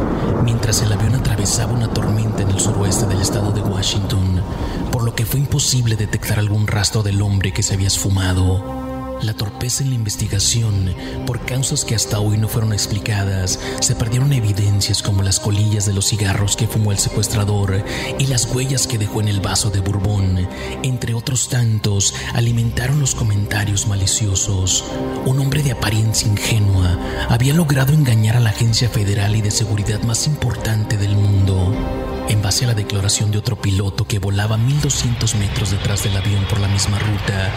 mientras 0.44 0.82
el 0.82 0.92
avión 0.92 1.14
atravesaba 1.14 1.73
una 1.73 1.92
tormenta 1.92 2.42
en 2.42 2.50
el 2.50 2.61
suroeste 2.61 3.06
del 3.06 3.23
estado 3.23 3.52
de 3.52 3.61
Washington, 3.61 4.42
por 4.90 5.04
lo 5.04 5.14
que 5.14 5.25
fue 5.25 5.40
imposible 5.40 5.96
detectar 5.96 6.38
algún 6.38 6.66
rastro 6.66 7.02
del 7.02 7.23
hombre 7.23 7.52
que 7.52 7.62
se 7.62 7.75
había 7.75 7.87
esfumado. 7.87 8.86
La 9.23 9.35
torpeza 9.35 9.82
en 9.82 9.90
la 9.90 9.96
investigación, 9.96 10.94
por 11.26 11.44
causas 11.44 11.85
que 11.85 11.94
hasta 11.94 12.20
hoy 12.20 12.37
no 12.37 12.49
fueron 12.49 12.73
explicadas, 12.73 13.58
se 13.80 13.94
perdieron 13.94 14.32
evidencias 14.32 15.02
como 15.02 15.23
las 15.23 15.40
colillas 15.40 15.87
de 15.87 15.92
los 15.92 16.06
cigarros 16.06 16.56
que 16.56 16.68
fumó 16.68 16.92
el 16.92 16.99
secuestrador 16.99 17.85
y 18.18 18.26
las 18.26 18.46
huellas 18.46 18.87
que 18.87 18.99
dejó 18.99 19.20
en 19.20 19.28
el 19.28 19.40
vaso 19.40 19.70
de 19.70 19.80
Bourbon, 19.80 20.49
entre 20.82 21.14
otros 21.14 21.49
tantos, 21.49 22.14
alimentaron 22.35 23.00
los 23.00 23.14
comentarios 23.14 23.87
maliciosos. 23.87 24.85
Un 25.25 25.40
hombre 25.40 25.62
de 25.62 25.73
apariencia 25.73 26.28
ingenua 26.28 26.99
había 27.28 27.54
logrado 27.54 27.92
engañar 27.92 28.37
a 28.37 28.40
la 28.40 28.50
agencia 28.50 28.88
federal 28.88 29.35
y 29.35 29.40
de 29.40 29.50
seguridad 29.50 30.02
más 30.02 30.26
importante 30.26 30.96
del 30.96 31.16
mundo. 31.16 31.96
En 32.28 32.42
base 32.42 32.64
a 32.64 32.68
la 32.68 32.75
declaración 32.75 33.30
de 33.30 33.38
otro 33.38 33.54
piloto 33.61 34.04
que 34.06 34.18
volaba 34.18 34.56
1200 34.56 35.37
metros 35.37 35.71
detrás 35.71 36.02
del 36.02 36.16
avión 36.16 36.45
por 36.50 36.59
la 36.59 36.66
misma 36.66 36.99
ruta, 36.99 37.52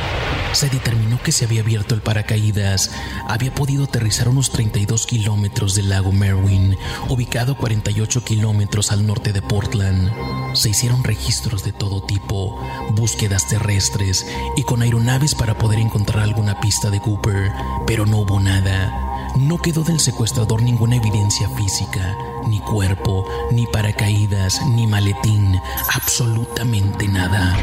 se 0.51 0.69
determinó 0.69 1.19
que 1.23 1.31
se 1.31 1.45
había 1.45 1.61
abierto 1.61 1.95
el 1.95 2.01
paracaídas, 2.01 2.91
había 3.27 3.53
podido 3.53 3.85
aterrizar 3.85 4.29
unos 4.29 4.51
32 4.51 5.07
kilómetros 5.07 5.73
del 5.73 5.89
lago 5.89 6.11
Merwin, 6.11 6.77
ubicado 7.09 7.53
a 7.53 7.57
48 7.57 8.23
kilómetros 8.23 8.91
al 8.91 9.07
norte 9.07 9.33
de 9.33 9.41
Portland. 9.41 10.11
Se 10.53 10.69
hicieron 10.69 11.03
registros 11.03 11.63
de 11.63 11.71
todo 11.71 12.03
tipo, 12.03 12.61
búsquedas 12.91 13.47
terrestres 13.47 14.27
y 14.55 14.63
con 14.63 14.83
aeronaves 14.83 15.33
para 15.33 15.57
poder 15.57 15.79
encontrar 15.79 16.23
alguna 16.23 16.59
pista 16.59 16.91
de 16.91 16.99
Cooper, 16.99 17.51
pero 17.87 18.05
no 18.05 18.19
hubo 18.19 18.39
nada. 18.39 19.31
No 19.35 19.59
quedó 19.59 19.83
del 19.83 19.99
secuestrador 19.99 20.61
ninguna 20.61 20.97
evidencia 20.97 21.49
física 21.57 22.15
ni 22.47 22.59
cuerpo, 22.59 23.25
ni 23.51 23.65
paracaídas, 23.67 24.61
ni 24.75 24.87
maletín, 24.87 25.59
absolutamente 25.93 27.07
nada. 27.07 27.57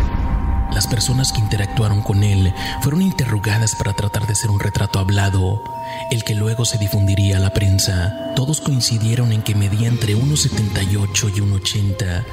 Las 0.73 0.87
personas 0.87 1.33
que 1.33 1.41
interactuaron 1.41 2.03
con 2.03 2.23
él 2.23 2.53
fueron 2.83 3.01
interrogadas 3.01 3.75
para 3.77 3.95
tratar 3.95 4.27
de 4.27 4.33
hacer 4.33 4.51
un 4.51 4.61
retrato 4.61 4.99
hablado, 4.99 5.63
el 6.11 6.25
que 6.25 6.35
luego 6.35 6.65
se 6.65 6.77
difundiría 6.79 7.39
a 7.39 7.41
la 7.41 7.53
prensa. 7.53 8.33
Todos 8.35 8.61
coincidieron 8.61 9.33
en 9.33 9.43
que 9.43 9.55
medía 9.55 9.89
entre 9.89 10.17
1,78 10.17 11.33
y 11.35 11.41
1,80 11.41 12.25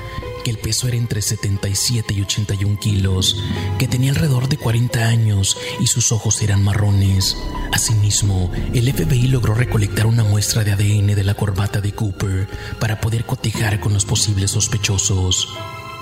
que 0.43 0.51
el 0.51 0.57
peso 0.57 0.87
era 0.87 0.97
entre 0.97 1.21
77 1.21 2.13
y 2.13 2.21
81 2.21 2.79
kilos, 2.79 3.41
que 3.79 3.87
tenía 3.87 4.11
alrededor 4.11 4.49
de 4.49 4.57
40 4.57 5.07
años 5.07 5.57
y 5.79 5.87
sus 5.87 6.11
ojos 6.11 6.41
eran 6.41 6.63
marrones. 6.63 7.37
Asimismo, 7.71 8.51
el 8.73 8.91
FBI 8.91 9.27
logró 9.27 9.53
recolectar 9.55 10.05
una 10.05 10.23
muestra 10.23 10.63
de 10.63 10.73
ADN 10.73 11.15
de 11.15 11.23
la 11.23 11.33
corbata 11.33 11.81
de 11.81 11.93
Cooper 11.93 12.47
para 12.79 12.99
poder 12.99 13.25
cotejar 13.25 13.79
con 13.79 13.93
los 13.93 14.05
posibles 14.05 14.51
sospechosos. 14.51 15.47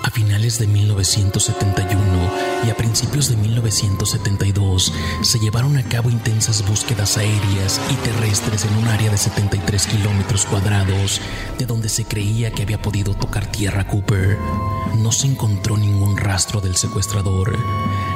A 0.04 0.10
finales 0.10 0.58
de 0.58 0.66
1971 0.66 2.41
y 2.64 2.70
a 2.70 2.76
principios 2.76 3.28
de 3.28 3.36
1972 3.36 4.92
se 5.22 5.38
llevaron 5.38 5.76
a 5.76 5.82
cabo 5.82 6.10
intensas 6.10 6.66
búsquedas 6.66 7.16
aéreas 7.16 7.80
y 7.90 7.94
terrestres 7.96 8.64
en 8.64 8.76
un 8.76 8.88
área 8.88 9.10
de 9.10 9.18
73 9.18 9.86
kilómetros 9.86 10.46
cuadrados 10.46 11.20
de 11.58 11.66
donde 11.66 11.88
se 11.88 12.04
creía 12.04 12.50
que 12.52 12.62
había 12.62 12.80
podido 12.80 13.14
tocar 13.14 13.46
tierra 13.46 13.86
Cooper. 13.86 14.38
No 15.02 15.10
se 15.10 15.26
encontró 15.26 15.76
ningún 15.76 16.16
rastro 16.16 16.60
del 16.60 16.76
secuestrador. 16.76 17.58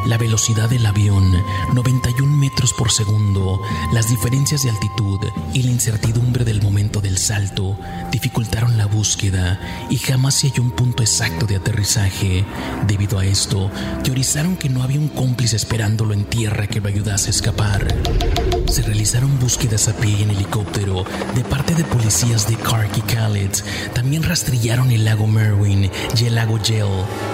La 0.07 0.19
velocidad 0.19 0.71
del 0.71 0.87
avión, 0.87 1.33
91 1.75 2.37
metros 2.37 2.73
por 2.73 2.93
segundo, 2.93 3.61
las 3.93 4.09
diferencias 4.09 4.63
de 4.63 4.71
altitud 4.71 5.19
y 5.53 5.65
la 5.65 5.73
incertidumbre 5.73 6.45
del 6.45 6.63
momento 6.63 7.01
del 7.01 7.19
salto 7.19 7.77
dificultaron 8.13 8.79
la 8.79 8.87
búsqueda 8.87 9.59
y 9.91 9.97
jamás 9.99 10.35
se 10.35 10.49
halló 10.49 10.63
un 10.63 10.71
punto 10.71 11.03
exacto 11.03 11.45
de 11.45 11.57
aterrizaje. 11.57 12.45
Debido 12.87 13.19
a 13.19 13.25
esto, 13.25 13.69
teorizaron 14.05 14.57
que 14.57 14.69
no 14.69 14.85
había 14.85 15.01
un 15.01 15.09
cómplice 15.09 15.57
esperándolo 15.57 16.15
en 16.15 16.25
tierra 16.25 16.69
que 16.69 16.81
lo 16.81 16.87
ayudase 16.87 17.29
a 17.29 17.31
escapar. 17.31 18.56
Se 18.69 18.83
realizaron 18.83 19.39
búsquedas 19.39 19.89
a 19.89 19.97
pie 19.97 20.23
en 20.23 20.31
helicóptero 20.31 21.05
de 21.35 21.45
parte 21.45 21.75
de 21.75 21.85
policías 21.85 22.49
de 22.49 22.57
Clark 22.57 22.91
y 22.97 23.01
Khaled. 23.01 23.51
También 23.95 24.23
rastrillaron 24.23 24.91
el 24.91 25.05
lago 25.05 25.27
Merwin 25.27 25.91
y 26.19 26.25
el 26.25 26.35
lago 26.35 26.59
Gel. 26.63 26.87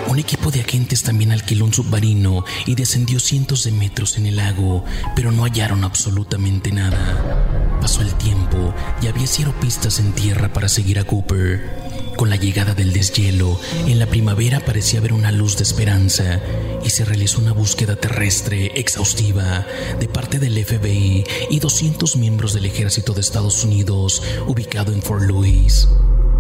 Un 0.09 0.19
equipo 0.19 0.51
de 0.51 0.61
agentes 0.61 1.03
también 1.03 1.33
alquiló 1.33 1.65
un 1.65 1.73
submarino 1.73 2.45
y 2.67 2.75
descendió 2.75 3.19
cientos 3.19 3.65
de 3.65 3.73
metros 3.73 4.19
en 4.19 4.27
el 4.27 4.37
lago, 4.37 4.85
pero 5.17 5.33
no 5.33 5.45
hallaron 5.45 5.85
absolutamente 5.85 6.71
nada. 6.71 7.79
Pasó 7.81 8.03
el 8.03 8.15
tiempo 8.15 8.75
y 9.03 9.09
había 9.09 9.27
cero 9.27 9.55
pistas 9.61 9.99
en 9.99 10.13
tierra 10.13 10.53
para 10.53 10.69
seguir 10.69 10.99
a 10.99 11.05
Cooper. 11.05 12.02
Con 12.17 12.31
la 12.31 12.37
llegada 12.37 12.75
del 12.75 12.93
deshielo, 12.93 13.59
en 13.87 13.99
la 13.99 14.07
primavera 14.07 14.61
parecía 14.61 15.01
haber 15.01 15.13
una 15.13 15.33
luz 15.33 15.57
de 15.57 15.63
esperanza 15.63 16.41
y 16.85 16.91
se 16.91 17.05
realizó 17.05 17.41
una 17.41 17.53
búsqueda 17.53 17.97
terrestre 17.97 18.73
exhaustiva 18.75 19.67
de 19.99 20.09
parte 20.09 20.39
del 20.39 20.63
FBI 20.65 21.25
y 21.51 21.59
200 21.59 22.17
miembros 22.17 22.55
del 22.55 22.67
ejército 22.67 23.13
de 23.15 23.21
Estados 23.21 23.65
Unidos 23.65 24.23
ubicado 24.47 24.93
en 24.93 25.03
Fort 25.03 25.25
Louis. 25.25 25.89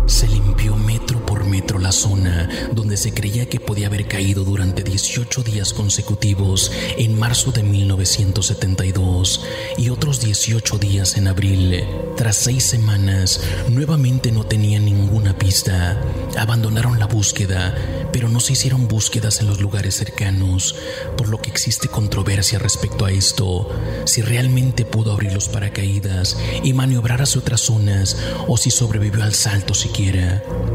Se 0.06 0.26
limpió 0.26 0.76
metro 0.76 1.24
por 1.24 1.44
metro 1.46 1.78
la 1.78 1.92
zona 1.92 2.48
donde 2.72 2.96
se 2.96 3.14
creía 3.14 3.46
que 3.46 3.60
podía 3.60 3.86
haber 3.86 4.06
caído 4.08 4.44
durante 4.44 4.82
18 4.82 5.42
días 5.42 5.72
consecutivos 5.72 6.72
en 6.98 7.18
marzo 7.18 7.52
de 7.52 7.62
1972 7.62 9.44
y 9.78 9.88
otros 9.90 10.20
18 10.20 10.78
días 10.78 11.16
en 11.16 11.28
abril. 11.28 11.84
Tras 12.16 12.36
seis 12.36 12.64
semanas, 12.64 13.40
nuevamente 13.68 14.32
no 14.32 14.44
tenían 14.44 14.84
ninguna 14.84 15.38
pista. 15.38 16.00
Abandonaron 16.36 16.98
la 16.98 17.06
búsqueda, 17.06 17.74
pero 18.12 18.28
no 18.28 18.40
se 18.40 18.52
hicieron 18.52 18.88
búsquedas 18.88 19.40
en 19.40 19.46
los 19.46 19.60
lugares 19.60 19.96
cercanos, 19.96 20.74
por 21.16 21.28
lo 21.28 21.40
que 21.40 21.50
existe 21.50 21.88
controversia 21.88 22.58
respecto 22.58 23.04
a 23.04 23.12
esto, 23.12 23.70
si 24.04 24.22
realmente 24.22 24.84
pudo 24.84 25.12
abrir 25.12 25.32
los 25.32 25.48
paracaídas 25.48 26.36
y 26.62 26.72
maniobrar 26.72 27.22
hacia 27.22 27.40
otras 27.40 27.60
zonas 27.60 28.16
o 28.48 28.56
si 28.56 28.70
sobrevivió 28.70 29.22
al 29.22 29.34
salto 29.34 29.74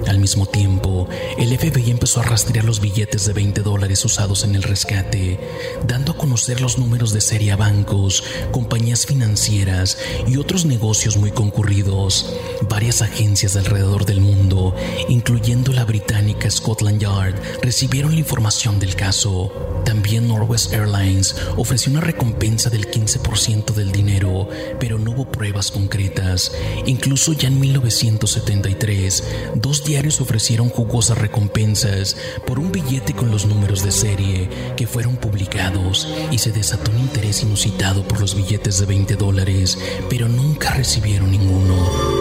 Al 0.07 0.19
mismo 0.19 0.45
tiempo, 0.45 1.07
el 1.39 1.57
FBI 1.57 1.89
empezó 1.89 2.19
a 2.19 2.23
rastrear 2.23 2.63
los 2.63 2.79
billetes 2.79 3.25
de 3.25 3.33
20 3.33 3.61
dólares 3.61 4.05
usados 4.05 4.43
en 4.43 4.53
el 4.53 4.61
rescate, 4.61 5.39
dando 5.87 6.11
a 6.11 6.17
conocer 6.17 6.61
los 6.61 6.77
números 6.77 7.13
de 7.13 7.21
serie 7.21 7.51
a 7.51 7.55
bancos, 7.55 8.23
compañías 8.51 9.07
financieras 9.07 9.97
y 10.27 10.37
otros 10.37 10.65
negocios 10.65 11.17
muy 11.17 11.31
concurridos. 11.31 12.31
Varias 12.69 13.01
agencias 13.01 13.55
alrededor 13.55 14.05
del 14.05 14.21
mundo, 14.21 14.75
incluyendo 15.09 15.73
la 15.73 15.83
británica 15.83 16.51
Scotland 16.51 17.01
Yard, 17.01 17.35
recibieron 17.63 18.11
la 18.11 18.19
información 18.19 18.79
del 18.79 18.95
caso. 18.95 19.51
También 19.87 20.27
Northwest 20.27 20.73
Airlines 20.73 21.33
ofreció 21.55 21.93
una 21.93 22.01
recompensa 22.01 22.69
del 22.69 22.91
15% 22.91 23.73
del 23.73 23.93
dinero, 23.93 24.49
pero 24.81 24.99
no 24.99 25.11
hubo 25.11 25.31
pruebas 25.31 25.71
concretas. 25.71 26.51
Incluso 26.85 27.31
ya 27.31 27.47
en 27.47 27.57
1973, 27.57 29.23
dos 29.55 29.85
diarios 29.85 30.19
ofrecieron 30.19 30.67
jugosas 30.67 31.17
recompensas 31.17 32.17
por 32.45 32.59
un 32.59 32.73
billete 32.73 33.13
con 33.13 33.31
los 33.31 33.45
números 33.45 33.81
de 33.81 33.93
serie 33.93 34.49
que 34.75 34.87
fueron 34.87 35.15
publicados 35.15 36.05
y 36.31 36.37
se 36.39 36.51
desató 36.51 36.91
un 36.91 36.99
interés 36.99 37.41
inusitado 37.43 38.05
por 38.05 38.19
los 38.19 38.35
billetes 38.35 38.79
de 38.79 38.87
20 38.87 39.15
dólares, 39.15 39.77
pero 40.09 40.27
nunca 40.27 40.71
recibieron 40.71 41.31
ninguno. 41.31 42.16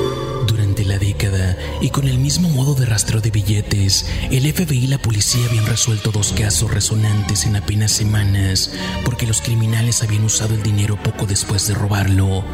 Y 1.80 1.90
con 1.90 2.08
el 2.08 2.18
mismo 2.18 2.48
modo 2.48 2.74
de 2.74 2.86
rastreo 2.86 3.20
de 3.20 3.30
billetes, 3.30 4.06
el 4.30 4.52
FBI 4.52 4.84
y 4.84 4.86
la 4.86 4.98
policía 4.98 5.46
habían 5.48 5.66
resuelto 5.66 6.10
dos 6.10 6.32
casos 6.32 6.70
resonantes 6.70 7.46
en 7.46 7.56
apenas 7.56 7.92
semanas 7.92 8.72
porque 9.04 9.26
los 9.26 9.40
criminales 9.40 10.02
habían 10.02 10.24
usado 10.24 10.54
el 10.54 10.62
dinero 10.62 10.96
poco 11.02 11.26
después 11.26 11.66
de 11.68 11.74
robarlo. 11.74 12.44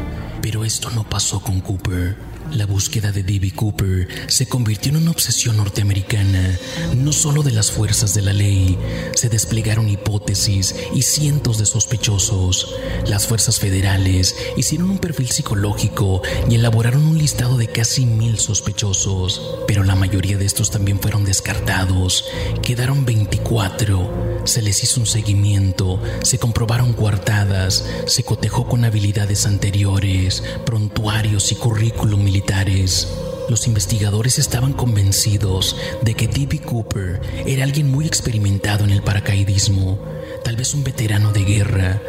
Pero 0.41 0.65
esto 0.65 0.89
no 0.91 1.03
pasó 1.03 1.39
con 1.41 1.61
Cooper. 1.61 2.32
La 2.51 2.65
búsqueda 2.65 3.11
de 3.11 3.23
D.B. 3.23 3.51
Cooper 3.51 4.07
se 4.27 4.47
convirtió 4.47 4.91
en 4.91 4.97
una 4.97 5.11
obsesión 5.11 5.57
norteamericana, 5.57 6.59
no 6.95 7.11
solo 7.11 7.41
de 7.41 7.51
las 7.51 7.71
fuerzas 7.71 8.13
de 8.13 8.21
la 8.21 8.33
ley, 8.33 8.77
se 9.15 9.29
desplegaron 9.29 9.89
hipótesis 9.89 10.75
y 10.93 11.01
cientos 11.01 11.57
de 11.57 11.65
sospechosos. 11.65 12.75
Las 13.07 13.25
fuerzas 13.27 13.59
federales 13.59 14.35
hicieron 14.55 14.91
un 14.91 14.99
perfil 14.99 15.29
psicológico 15.29 16.21
y 16.49 16.55
elaboraron 16.55 17.03
un 17.05 17.17
listado 17.17 17.57
de 17.57 17.67
casi 17.67 18.05
mil 18.05 18.37
sospechosos, 18.37 19.59
pero 19.67 19.83
la 19.83 19.95
mayoría 19.95 20.37
de 20.37 20.45
estos 20.45 20.69
también 20.69 20.99
fueron 20.99 21.25
descartados. 21.25 22.25
Quedaron 22.61 23.05
24. 23.05 24.43
Se 24.45 24.61
les 24.61 24.83
hizo 24.83 24.99
un 24.99 25.07
seguimiento, 25.07 26.01
se 26.21 26.37
comprobaron 26.37 26.93
coartadas, 26.93 27.85
se 28.05 28.23
cotejó 28.23 28.67
con 28.67 28.83
habilidades 28.83 29.45
anteriores, 29.45 30.43
prontuarios 30.65 31.51
y 31.51 31.55
currículum 31.55 32.27
Los 33.49 33.67
investigadores 33.67 34.39
estaban 34.39 34.73
convencidos 34.73 35.75
de 36.01 36.13
que 36.13 36.27
D.B. 36.27 36.59
Cooper 36.59 37.21
era 37.45 37.63
alguien 37.63 37.91
muy 37.91 38.05
experimentado 38.05 38.85
en 38.85 38.91
el 38.91 39.01
paracaidismo, 39.01 39.99
tal 40.43 40.55
vez 40.55 40.73
un 40.73 40.83
veterano 40.83 41.33
de 41.33 41.43
guerra, 41.43 42.01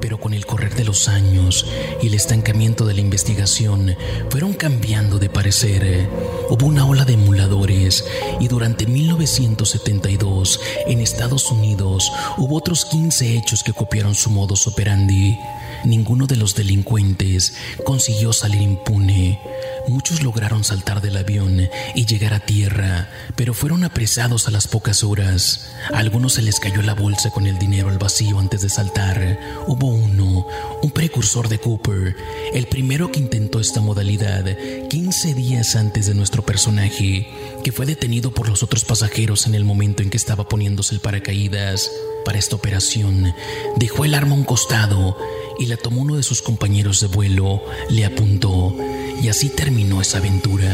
pero 0.00 0.18
con 0.18 0.34
el 0.34 0.44
correr 0.44 0.74
de 0.74 0.84
los 0.84 1.08
años 1.08 1.66
y 2.02 2.08
el 2.08 2.14
estancamiento 2.14 2.84
de 2.84 2.94
la 2.94 3.00
investigación 3.00 3.96
fueron 4.28 4.52
cambiando 4.52 5.18
de 5.18 5.30
parecer. 5.30 6.08
Hubo 6.50 6.66
una 6.66 6.84
ola 6.84 7.04
de 7.04 7.14
emuladores 7.14 8.04
y 8.38 8.48
durante 8.48 8.86
1972 8.86 10.60
en 10.86 11.00
Estados 11.00 11.50
Unidos 11.50 12.12
hubo 12.36 12.56
otros 12.56 12.84
15 12.84 13.36
hechos 13.36 13.62
que 13.62 13.72
copiaron 13.72 14.14
su 14.14 14.28
modus 14.30 14.66
operandi. 14.66 15.38
Ninguno 15.84 16.26
de 16.26 16.36
los 16.36 16.54
delincuentes 16.54 17.54
consiguió 17.84 18.32
salir 18.32 18.62
impune. 18.62 19.40
Muchos 19.88 20.22
lograron 20.22 20.62
saltar 20.62 21.00
del 21.00 21.16
avión 21.16 21.68
y 21.94 22.06
llegar 22.06 22.34
a 22.34 22.40
tierra, 22.40 23.10
pero 23.34 23.52
fueron 23.52 23.82
apresados 23.82 24.46
a 24.46 24.52
las 24.52 24.68
pocas 24.68 25.02
horas. 25.02 25.72
A 25.92 25.98
algunos 25.98 26.34
se 26.34 26.42
les 26.42 26.60
cayó 26.60 26.82
la 26.82 26.94
bolsa 26.94 27.30
con 27.30 27.46
el 27.46 27.58
dinero 27.58 27.88
al 27.88 27.98
vacío 27.98 28.38
antes 28.38 28.62
de 28.62 28.68
saltar. 28.68 29.38
Hubo 29.66 29.88
uno, 29.88 30.46
un 30.82 30.90
precursor 30.92 31.48
de 31.48 31.58
Cooper, 31.58 32.16
el 32.54 32.66
primero 32.66 33.10
que 33.10 33.18
intentó 33.18 33.58
esta 33.58 33.80
modalidad 33.80 34.44
15 34.88 35.34
días 35.34 35.74
antes 35.74 36.06
de 36.06 36.14
nuestro 36.14 36.44
personaje, 36.44 37.28
que 37.64 37.72
fue 37.72 37.86
detenido 37.86 38.32
por 38.32 38.48
los 38.48 38.62
otros 38.62 38.84
pasajeros 38.84 39.46
en 39.46 39.54
el 39.54 39.64
momento 39.64 40.02
en 40.02 40.10
que 40.10 40.16
estaba 40.16 40.48
poniéndose 40.48 40.94
el 40.94 41.00
paracaídas. 41.00 41.90
Para 42.24 42.38
esta 42.38 42.54
operación, 42.54 43.34
dejó 43.76 44.04
el 44.04 44.14
arma 44.14 44.32
a 44.32 44.38
un 44.38 44.44
costado 44.44 45.16
y 45.58 45.66
la 45.72 45.78
tomó 45.78 46.02
uno 46.02 46.16
de 46.16 46.22
sus 46.22 46.42
compañeros 46.42 47.00
de 47.00 47.06
vuelo, 47.06 47.62
le 47.88 48.04
apuntó 48.04 48.76
y 49.22 49.28
así 49.28 49.48
terminó 49.48 50.02
esa 50.02 50.18
aventura. 50.18 50.68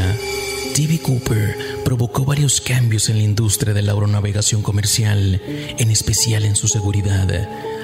D.B. 0.75 0.99
Cooper 0.99 1.57
provocó 1.85 2.25
varios 2.25 2.59
cambios 2.59 3.07
en 3.07 3.19
la 3.19 3.23
industria 3.23 3.73
de 3.73 3.81
la 3.81 3.93
aeronavegación 3.93 4.61
comercial, 4.61 5.41
en 5.45 5.89
especial 5.89 6.43
en 6.43 6.57
su 6.57 6.67
seguridad. 6.67 7.29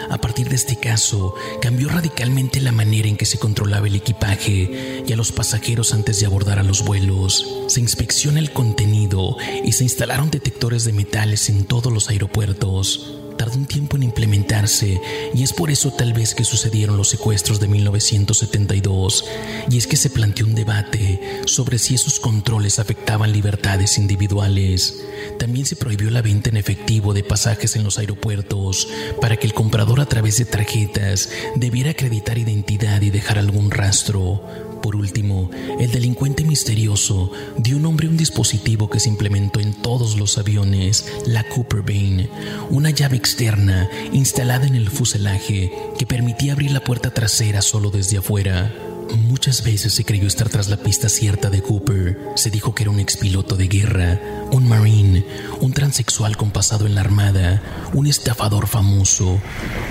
A 0.10 0.18
partir 0.18 0.50
de 0.50 0.56
este 0.56 0.76
caso, 0.76 1.36
cambió 1.62 1.88
radicalmente 1.88 2.60
la 2.60 2.74
manera 2.74 3.08
en 3.08 3.16
que 3.16 3.26
se 3.26 3.40
controlaba 3.40 3.88
el 3.88 3.96
equipaje 3.96 5.04
y 5.08 5.14
a 5.14 5.16
los 5.16 5.32
pasajeros 5.32 5.94
antes 5.94 6.20
de 6.20 6.26
abordar 6.26 6.60
a 6.60 6.64
los 6.64 6.84
vuelos. 6.84 7.46
Se 7.68 7.80
inspecciona 7.80 8.40
el 8.40 8.52
contenido 8.52 9.38
y 9.64 9.72
se 9.72 9.86
instalaron 9.86 10.32
detectores 10.32 10.84
de 10.84 10.92
metales 10.92 11.48
en 11.48 11.64
todos 11.64 11.94
los 11.94 12.10
aeropuertos 12.10 13.22
tardó 13.38 13.58
un 13.58 13.66
tiempo 13.66 13.98
en 13.98 14.04
implementarse 14.04 15.00
y 15.34 15.44
es 15.44 15.54
por 15.54 15.72
eso 15.72 15.92
tal 15.92 16.14
vez 16.14 16.36
que 16.36 16.44
sucedieron 16.44 16.98
los 16.98 17.10
secuestros 17.10 17.60
de 17.60 17.68
1972 17.68 19.26
y 19.70 19.78
es 19.78 19.88
que 19.88 19.98
se 19.98 20.10
planteó 20.10 20.46
un 20.46 20.56
debate 20.56 21.42
sobre 21.46 21.78
si 21.78 21.96
esos 21.96 22.20
controles 22.20 22.80
afectaban 22.80 23.32
libertades 23.32 23.98
individuales. 23.98 25.02
También 25.40 25.66
se 25.66 25.76
prohibió 25.76 26.10
la 26.12 26.22
venta 26.22 26.50
en 26.50 26.58
efectivo 26.58 27.14
de 27.14 27.24
pasajes 27.24 27.76
en 27.76 27.84
los 27.84 28.00
aeropuertos 28.00 28.88
para 29.22 29.38
que 29.38 29.48
el 29.48 29.54
comprador 29.54 30.00
a 30.00 30.06
través 30.06 30.38
de 30.38 30.46
tarjetas 30.46 31.30
debiera 31.56 31.92
acreditar 31.92 32.38
identidad 32.38 33.02
y 33.02 33.10
dejar 33.10 33.40
algún 33.40 33.72
rastro. 33.72 34.65
Por 34.86 34.98
último, 34.98 35.50
el 35.80 35.90
delincuente 35.90 36.44
misterioso 36.44 37.32
dio 37.58 37.80
nombre 37.80 38.06
a 38.06 38.10
un 38.12 38.18
dispositivo 38.18 38.88
que 38.88 39.00
se 39.00 39.10
implementó 39.10 39.60
en 39.60 39.74
todos 39.74 40.16
los 40.16 40.38
aviones, 40.38 41.12
la 41.26 41.44
Cooper 41.50 41.82
Bane, 41.82 42.30
una 42.70 42.92
llave 42.92 43.18
externa 43.18 43.90
instalada 44.14 44.68
en 44.68 44.76
el 44.76 44.92
fuselaje 44.92 45.72
que 45.98 46.06
permitía 46.06 46.54
abrir 46.54 46.70
la 46.70 46.84
puerta 46.84 47.12
trasera 47.12 47.64
solo 47.64 47.90
desde 47.90 48.20
afuera. 48.20 48.95
Muchas 49.14 49.64
veces 49.64 49.94
se 49.94 50.04
creyó 50.04 50.28
estar 50.28 50.50
tras 50.50 50.70
la 50.70 50.78
pista 50.78 51.10
cierta 51.10 51.50
de 51.50 51.62
Cooper. 51.62 52.18
Se 52.36 52.50
dijo 52.50 52.74
que 52.74 52.84
era 52.84 52.92
un 52.92 53.00
expiloto 53.00 53.56
de 53.56 53.68
guerra, 53.68 54.20
un 54.52 54.68
marine, 54.68 55.26
un 55.60 55.74
transexual 55.74 56.36
con 56.38 56.52
pasado 56.52 56.88
en 56.88 56.96
la 56.96 57.02
armada, 57.02 57.62
un 57.94 58.08
estafador 58.08 58.68
famoso, 58.68 59.40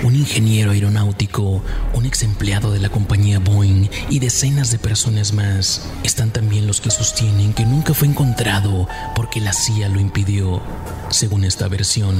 un 0.03 0.15
ingeniero 0.15 0.71
aeronáutico, 0.71 1.61
un 1.93 2.05
ex 2.05 2.23
empleado 2.23 2.71
de 2.71 2.79
la 2.79 2.89
compañía 2.89 3.39
Boeing 3.39 3.87
y 4.09 4.19
decenas 4.19 4.71
de 4.71 4.79
personas 4.79 5.33
más. 5.33 5.87
Están 6.03 6.31
también 6.31 6.67
los 6.67 6.81
que 6.81 6.91
sostienen 6.91 7.53
que 7.53 7.65
nunca 7.65 7.93
fue 7.93 8.07
encontrado 8.07 8.87
porque 9.15 9.39
la 9.39 9.53
CIA 9.53 9.89
lo 9.89 9.99
impidió. 9.99 10.61
Según 11.09 11.45
esta 11.45 11.67
versión, 11.67 12.19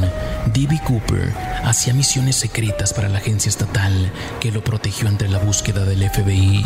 D.B. 0.53 0.79
Cooper 0.85 1.33
hacía 1.63 1.93
misiones 1.93 2.35
secretas 2.35 2.93
para 2.93 3.09
la 3.09 3.17
agencia 3.17 3.49
estatal 3.49 4.11
que 4.39 4.51
lo 4.51 4.63
protegió 4.63 5.07
ante 5.07 5.27
la 5.27 5.39
búsqueda 5.39 5.85
del 5.85 6.07
FBI. 6.09 6.65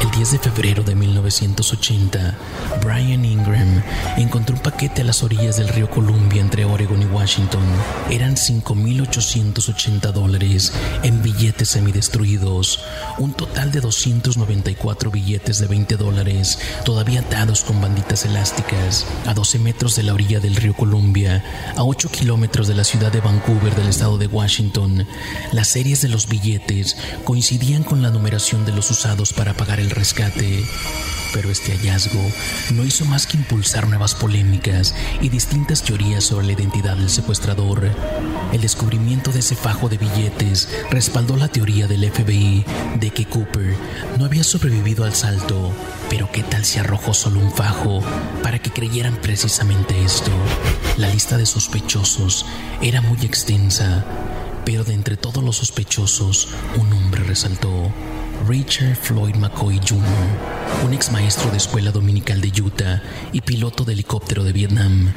El 0.00 0.12
10 0.12 0.30
de 0.30 0.38
febrero 0.38 0.82
de 0.84 0.94
1980, 0.94 2.36
Brian 2.84 3.24
Ingram 3.24 3.82
encontró 4.16 4.54
un 4.54 4.62
paquete 4.62 5.02
a 5.02 5.04
las 5.04 5.24
orillas 5.24 5.56
del 5.56 5.68
río 5.68 5.90
Columbia 5.90 6.40
entre 6.40 6.64
Oregon 6.64 7.02
y 7.02 7.06
Washington. 7.06 7.64
Eran 8.08 8.36
5.880 8.36 10.12
dólares 10.12 10.72
en 11.02 11.20
billetes 11.20 11.70
semidestruidos, 11.70 12.80
un 13.18 13.32
total 13.32 13.72
de 13.72 13.80
294 13.80 15.10
billetes 15.10 15.58
de 15.58 15.66
20 15.66 15.96
dólares, 15.96 16.60
todavía 16.84 17.20
atados 17.20 17.64
con 17.64 17.80
banditas 17.80 18.24
elásticas, 18.24 19.04
a 19.26 19.34
12 19.34 19.58
metros 19.58 19.96
de 19.96 20.04
la 20.04 20.14
orilla 20.14 20.38
del 20.38 20.54
río 20.54 20.74
Columbia, 20.74 21.44
a 21.76 21.82
8 21.82 22.10
kilómetros 22.10 22.68
de 22.68 22.74
la 22.74 22.84
ciudad 22.84 23.10
de 23.10 23.20
Vancouver 23.20 23.74
del 23.74 23.88
estado 23.88 24.16
de 24.16 24.28
Washington. 24.28 25.06
Las 25.50 25.68
series 25.68 26.02
de 26.02 26.08
los 26.08 26.28
billetes 26.28 26.96
coincidían 27.24 27.82
con 27.82 28.00
la 28.00 28.10
numeración 28.10 28.64
de 28.64 28.72
los 28.72 28.92
usados 28.92 29.32
para 29.32 29.54
pagar 29.54 29.80
el 29.88 29.90
rescate. 29.90 30.64
Pero 31.32 31.50
este 31.50 31.72
hallazgo 31.72 32.22
no 32.74 32.84
hizo 32.84 33.04
más 33.04 33.26
que 33.26 33.36
impulsar 33.36 33.86
nuevas 33.86 34.14
polémicas 34.14 34.94
y 35.20 35.28
distintas 35.28 35.82
teorías 35.82 36.24
sobre 36.24 36.46
la 36.46 36.52
identidad 36.52 36.96
del 36.96 37.10
secuestrador. 37.10 37.90
El 38.52 38.60
descubrimiento 38.60 39.30
de 39.30 39.40
ese 39.40 39.54
fajo 39.54 39.88
de 39.88 39.98
billetes 39.98 40.68
respaldó 40.90 41.36
la 41.36 41.48
teoría 41.48 41.86
del 41.86 42.10
FBI 42.10 42.64
de 42.98 43.10
que 43.10 43.26
Cooper 43.26 43.76
no 44.18 44.24
había 44.24 44.42
sobrevivido 44.42 45.04
al 45.04 45.14
salto. 45.14 45.72
Pero 46.08 46.30
¿qué 46.32 46.42
tal 46.42 46.64
si 46.64 46.78
arrojó 46.78 47.12
solo 47.12 47.40
un 47.40 47.52
fajo 47.52 48.02
para 48.42 48.58
que 48.58 48.70
creyeran 48.70 49.16
precisamente 49.20 50.02
esto? 50.02 50.32
La 50.96 51.08
lista 51.08 51.36
de 51.36 51.44
sospechosos 51.44 52.46
era 52.80 53.02
muy 53.02 53.18
extensa, 53.22 54.04
pero 54.64 54.84
de 54.84 54.94
entre 54.94 55.18
todos 55.18 55.44
los 55.44 55.56
sospechosos, 55.56 56.48
un 56.76 56.90
hombre 56.92 57.22
resaltó. 57.22 57.92
Richard 58.48 58.96
Floyd 58.96 59.34
McCoy 59.34 59.78
Jr., 59.86 60.02
un 60.86 60.94
ex 60.94 61.12
maestro 61.12 61.50
de 61.50 61.58
escuela 61.58 61.90
dominical 61.90 62.40
de 62.40 62.48
Utah 62.62 63.02
y 63.30 63.42
piloto 63.42 63.84
de 63.84 63.92
helicóptero 63.92 64.42
de 64.42 64.52
Vietnam, 64.52 65.12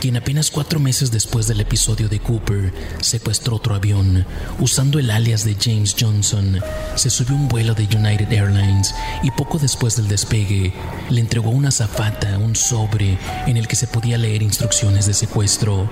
quien 0.00 0.16
apenas 0.16 0.52
cuatro 0.52 0.78
meses 0.78 1.10
después 1.10 1.48
del 1.48 1.60
episodio 1.60 2.08
de 2.08 2.20
Cooper 2.20 2.72
secuestró 3.00 3.56
otro 3.56 3.74
avión 3.74 4.24
usando 4.60 5.00
el 5.00 5.10
alias 5.10 5.44
de 5.44 5.56
James 5.60 5.96
Johnson, 5.98 6.60
se 6.94 7.10
subió 7.10 7.34
a 7.34 7.40
un 7.40 7.48
vuelo 7.48 7.74
de 7.74 7.84
United 7.84 8.32
Airlines 8.32 8.94
y 9.24 9.32
poco 9.32 9.58
después 9.58 9.96
del 9.96 10.06
despegue 10.06 10.72
le 11.10 11.20
entregó 11.20 11.50
una 11.50 11.72
zafata 11.72 12.38
un 12.38 12.54
sobre 12.54 13.18
en 13.48 13.56
el 13.56 13.66
que 13.66 13.74
se 13.74 13.88
podía 13.88 14.16
leer 14.16 14.42
instrucciones 14.42 15.06
de 15.06 15.14
secuestro 15.14 15.90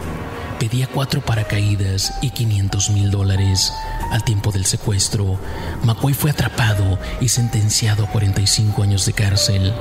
pedía 0.59 0.87
cuatro 0.87 1.21
paracaídas 1.21 2.15
y 2.23 2.31
500 2.31 2.91
mil 2.91 3.11
dólares. 3.11 3.73
Al 4.11 4.25
tiempo 4.25 4.53
del 4.53 4.65
secuestro, 4.65 5.39
McCoy 5.85 6.15
fue 6.15 6.31
atrapado 6.31 6.99
y 7.21 7.29
sentenciado 7.29 8.05
a 8.05 8.11
45 8.11 8.83
años 8.83 9.07
de 9.07 9.13
cárcel. 9.13 9.73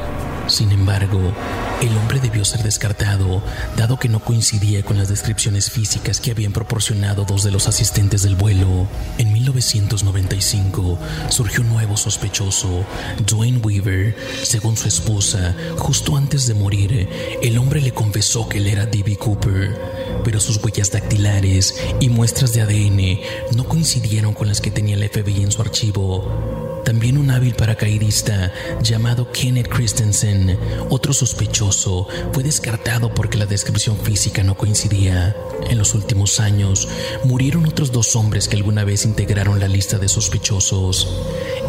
Sin 0.47 0.71
embargo, 0.71 1.33
el 1.81 1.97
hombre 1.97 2.19
debió 2.19 2.43
ser 2.43 2.63
descartado, 2.63 3.41
dado 3.77 3.97
que 3.97 4.09
no 4.09 4.19
coincidía 4.19 4.83
con 4.83 4.97
las 4.97 5.07
descripciones 5.07 5.71
físicas 5.71 6.19
que 6.19 6.31
habían 6.31 6.51
proporcionado 6.51 7.23
dos 7.23 7.43
de 7.43 7.51
los 7.51 7.67
asistentes 7.67 8.23
del 8.23 8.35
vuelo. 8.35 8.87
En 9.17 9.31
1995 9.31 10.99
surgió 11.29 11.61
un 11.61 11.69
nuevo 11.69 11.95
sospechoso, 11.95 12.85
Dwayne 13.25 13.59
Weaver. 13.59 14.15
Según 14.43 14.75
su 14.75 14.87
esposa, 14.87 15.55
justo 15.77 16.17
antes 16.17 16.47
de 16.47 16.53
morir, 16.53 17.09
el 17.41 17.57
hombre 17.57 17.81
le 17.81 17.93
confesó 17.93 18.47
que 18.49 18.57
él 18.57 18.67
era 18.67 18.85
D.B. 18.85 19.17
Cooper, 19.17 19.79
pero 20.23 20.39
sus 20.39 20.63
huellas 20.63 20.91
dactilares 20.91 21.75
y 21.99 22.09
muestras 22.09 22.53
de 22.53 22.61
ADN 22.61 23.55
no 23.55 23.63
coincidieron 23.63 24.33
con 24.33 24.47
las 24.47 24.61
que 24.61 24.71
tenía 24.71 24.95
el 24.95 25.09
FBI 25.09 25.43
en 25.43 25.51
su 25.51 25.61
archivo. 25.61 26.62
También 26.93 27.17
un 27.17 27.31
hábil 27.31 27.55
paracaidista 27.55 28.53
llamado 28.83 29.31
Kenneth 29.31 29.67
Christensen, 29.67 30.59
otro 30.91 31.11
sospechoso, 31.11 32.07
fue 32.31 32.43
descartado 32.43 33.11
porque 33.11 33.39
la 33.39 33.47
descripción 33.47 33.97
física 33.97 34.43
no 34.43 34.53
coincidía. 34.55 35.35
En 35.67 35.79
los 35.79 35.95
últimos 35.95 36.39
años 36.39 36.87
murieron 37.23 37.65
otros 37.65 37.91
dos 37.91 38.15
hombres 38.15 38.47
que 38.47 38.57
alguna 38.57 38.83
vez 38.83 39.05
integraron 39.05 39.59
la 39.59 39.67
lista 39.67 39.97
de 39.97 40.07
sospechosos. 40.07 41.07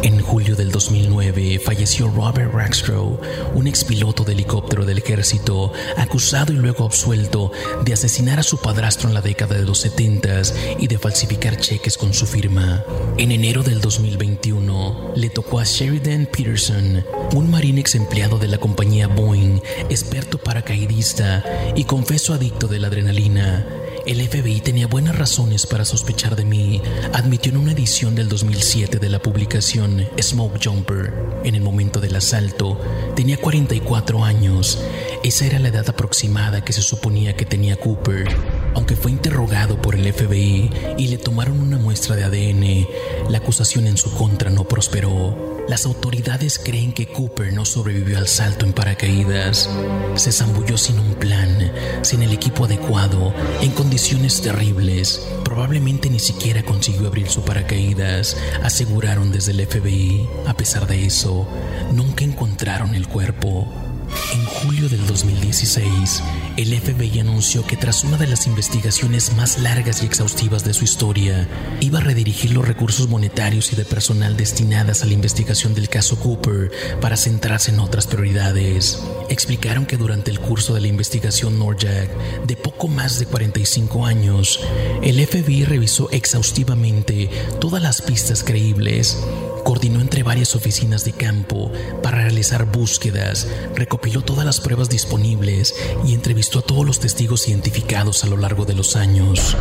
En 0.05 0.19
julio 0.19 0.55
del 0.55 0.71
2009 0.71 1.57
falleció 1.57 2.11
Robert 2.11 2.53
Rackstrow, 2.53 3.19
un 3.55 3.65
expiloto 3.65 4.23
de 4.23 4.33
helicóptero 4.33 4.85
del 4.85 4.99
ejército, 4.99 5.73
acusado 5.97 6.53
y 6.53 6.57
luego 6.57 6.85
absuelto 6.85 7.51
de 7.83 7.93
asesinar 7.93 8.39
a 8.39 8.43
su 8.43 8.61
padrastro 8.61 9.09
en 9.09 9.15
la 9.15 9.21
década 9.21 9.55
de 9.55 9.65
los 9.65 9.79
70 9.79 10.43
y 10.77 10.85
de 10.85 10.99
falsificar 10.99 11.57
cheques 11.57 11.97
con 11.97 12.13
su 12.13 12.27
firma. 12.27 12.83
En 13.17 13.31
enero 13.31 13.63
del 13.63 13.81
2021, 13.81 15.13
le 15.15 15.29
tocó 15.31 15.57
a 15.57 15.63
Sheridan 15.63 16.27
Peterson, 16.27 17.03
un 17.33 17.49
marine 17.49 17.81
ex 17.81 17.95
empleado 17.95 18.37
de 18.37 18.47
la 18.47 18.59
compañía 18.59 19.07
Boeing, 19.07 19.59
experto 19.89 20.37
paracaidista 20.37 21.43
y 21.75 21.85
confeso 21.85 22.35
adicto 22.35 22.67
de 22.67 22.77
la 22.77 22.89
adrenalina. 22.89 23.65
El 24.05 24.21
FBI 24.27 24.61
tenía 24.61 24.87
buenas 24.87 25.17
razones 25.17 25.65
para 25.65 25.85
sospechar 25.85 26.35
de 26.35 26.45
mí, 26.45 26.81
admitió 27.13 27.51
en 27.51 27.57
una 27.57 27.71
edición 27.71 28.13
del 28.15 28.29
2007 28.29 28.99
de 28.99 29.09
la 29.09 29.19
publicación 29.19 30.07
Smoke 30.21 30.59
Jumper. 30.63 31.13
En 31.43 31.55
el 31.55 31.61
momento 31.61 31.99
del 31.99 32.15
asalto, 32.15 32.79
tenía 33.15 33.37
44 33.37 34.23
años. 34.23 34.79
Esa 35.23 35.45
era 35.45 35.59
la 35.59 35.69
edad 35.69 35.89
aproximada 35.89 36.63
que 36.63 36.73
se 36.73 36.81
suponía 36.81 37.35
que 37.35 37.45
tenía 37.45 37.77
Cooper. 37.77 38.27
Aunque 38.75 38.95
fue 38.95 39.11
interrogado 39.11 39.81
por 39.81 39.95
el 39.95 40.11
FBI 40.13 40.69
y 40.97 41.07
le 41.07 41.17
tomaron 41.17 41.59
una 41.59 41.77
muestra 41.77 42.15
de 42.15 42.25
ADN, 42.25 43.31
la 43.31 43.39
acusación 43.39 43.87
en 43.87 43.97
su 43.97 44.11
contra 44.11 44.49
no 44.49 44.65
prosperó. 44.65 45.55
Las 45.67 45.87
autoridades 45.87 46.59
creen 46.59 46.93
que 46.93 47.07
Cooper 47.07 47.51
no 47.51 47.65
sobrevivió 47.65 48.19
al 48.19 48.27
salto 48.27 48.65
en 48.65 48.73
paracaídas. 48.73 49.67
Se 50.15 50.31
zambulló 50.31 50.77
sin 50.77 50.99
un 50.99 51.15
plan, 51.15 51.71
sin 52.03 52.21
el 52.21 52.33
equipo 52.33 52.65
adecuado, 52.65 53.33
en 53.61 53.71
condiciones 53.71 54.41
terribles. 54.41 55.25
Probablemente 55.43 56.09
ni 56.11 56.19
siquiera 56.19 56.61
consiguió 56.61 57.07
abrir 57.07 57.29
su 57.29 57.43
paracaídas, 57.43 58.37
aseguraron 58.61 59.31
desde 59.31 59.53
el 59.53 59.65
FBI. 59.65 60.29
A 60.45 60.55
pesar 60.55 60.85
de 60.85 61.05
eso, 61.05 61.47
nunca 61.91 62.23
encontraron 62.23 62.93
el 62.93 63.07
cuerpo. 63.07 63.84
En 64.33 64.45
julio 64.45 64.89
del 64.89 65.05
2016, 65.07 66.23
el 66.57 66.79
FBI 66.79 67.19
anunció 67.19 67.65
que 67.65 67.77
tras 67.77 68.03
una 68.03 68.17
de 68.17 68.27
las 68.27 68.47
investigaciones 68.47 69.33
más 69.35 69.59
largas 69.59 70.03
y 70.03 70.05
exhaustivas 70.05 70.63
de 70.63 70.73
su 70.73 70.83
historia, 70.83 71.47
iba 71.79 71.99
a 71.99 72.03
redirigir 72.03 72.51
los 72.51 72.67
recursos 72.67 73.07
monetarios 73.09 73.71
y 73.73 73.75
de 73.75 73.85
personal 73.85 74.37
destinadas 74.37 75.03
a 75.03 75.05
la 75.05 75.13
investigación 75.13 75.73
del 75.73 75.89
caso 75.89 76.17
Cooper 76.19 76.71
para 77.01 77.17
centrarse 77.17 77.71
en 77.71 77.79
otras 77.79 78.07
prioridades. 78.07 79.01
Explicaron 79.29 79.85
que 79.85 79.97
durante 79.97 80.31
el 80.31 80.39
curso 80.39 80.73
de 80.73 80.81
la 80.81 80.87
investigación 80.87 81.57
Norjack, 81.59 82.09
de 82.45 82.55
poco 82.55 82.87
más 82.87 83.19
de 83.19 83.25
45 83.25 84.05
años, 84.05 84.59
el 85.01 85.25
FBI 85.25 85.65
revisó 85.65 86.09
exhaustivamente 86.11 87.29
todas 87.59 87.81
las 87.81 88.01
pistas 88.01 88.43
creíbles 88.43 89.17
coordinó 89.65 89.99
entre 89.99 90.21
varias 90.21 90.55
oficinas 90.55 91.03
de 91.05 91.11
campo 91.11 91.71
para 92.03 92.19
realizar 92.19 92.71
búsquedas, 92.71 93.47
recopiló 93.73 94.21
todas 94.21 94.45
las 94.45 94.61
pruebas 94.61 94.89
disponibles 94.89 95.73
y 96.05 96.13
entrevistó 96.13 96.59
a 96.59 96.61
todos 96.61 96.85
los 96.85 96.99
testigos 96.99 97.49
identificados 97.49 98.23
a 98.23 98.27
lo 98.27 98.37
largo 98.37 98.65
de 98.65 98.75
los 98.75 98.95
años. 98.95 99.57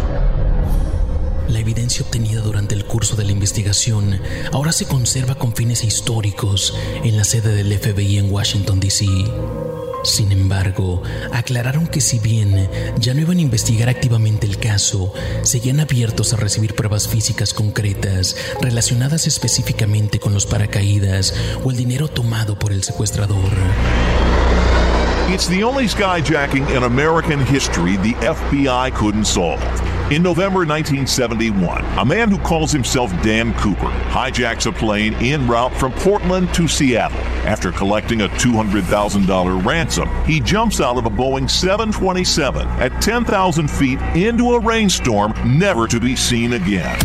La 1.48 1.58
evidencia 1.58 2.04
obtenida 2.04 2.42
durante 2.42 2.74
el 2.74 2.84
curso 2.84 3.16
de 3.16 3.24
la 3.24 3.32
investigación 3.32 4.20
ahora 4.52 4.72
se 4.72 4.84
conserva 4.84 5.36
con 5.36 5.54
fines 5.54 5.84
históricos 5.84 6.74
en 7.02 7.16
la 7.16 7.24
sede 7.24 7.54
del 7.54 7.72
FBI 7.78 8.18
en 8.18 8.30
Washington, 8.30 8.80
D.C. 8.80 9.06
Sin 10.04 10.32
embargo, 10.32 11.02
aclararon 11.32 11.86
que 11.86 12.02
si 12.02 12.18
bien 12.18 12.68
ya 12.98 13.14
no 13.14 13.22
iban 13.22 13.38
a 13.38 13.40
investigar 13.40 13.88
activamente 13.88 14.46
el 14.46 14.58
caso, 14.58 15.12
seguían 15.42 15.80
abiertos 15.80 16.34
a 16.34 16.36
recibir 16.36 16.74
pruebas 16.74 17.08
físicas 17.08 17.54
concretas 17.54 18.36
relacionadas 18.60 19.26
específicamente 19.26 20.20
con 20.20 20.34
los 20.34 20.44
paracaídas 20.44 21.34
o 21.64 21.70
el 21.70 21.76
dinero 21.78 22.08
tomado 22.08 22.58
por 22.58 22.72
el 22.72 22.84
secuestrador. 22.84 23.50
It's 25.30 25.48
the 25.48 25.64
only 25.64 25.86
skyjacking 25.88 26.68
in 26.76 26.82
American 26.82 27.44
history 27.46 27.96
the 27.96 28.12
FBI 28.20 28.92
couldn't 28.94 29.24
solve. 29.24 29.58
In 30.10 30.22
November 30.22 30.66
1971, 30.66 31.82
a 31.98 32.04
man 32.04 32.30
who 32.30 32.36
calls 32.36 32.70
himself 32.70 33.10
Dan 33.22 33.54
Cooper 33.54 33.88
hijacks 34.10 34.66
a 34.66 34.72
plane 34.72 35.14
en 35.14 35.48
route 35.48 35.74
from 35.76 35.92
Portland 35.92 36.52
to 36.52 36.68
Seattle. 36.68 37.18
After 37.46 37.72
collecting 37.72 38.20
a 38.20 38.28
$200,000 38.28 39.64
ransom, 39.64 40.10
he 40.26 40.40
jumps 40.40 40.82
out 40.82 40.98
of 40.98 41.06
a 41.06 41.10
Boeing 41.10 41.48
727 41.48 42.68
at 42.68 43.00
10,000 43.00 43.70
feet 43.70 43.98
into 44.14 44.52
a 44.52 44.60
rainstorm, 44.60 45.32
never 45.46 45.86
to 45.86 45.98
be 45.98 46.14
seen 46.14 46.52
again. 46.52 46.98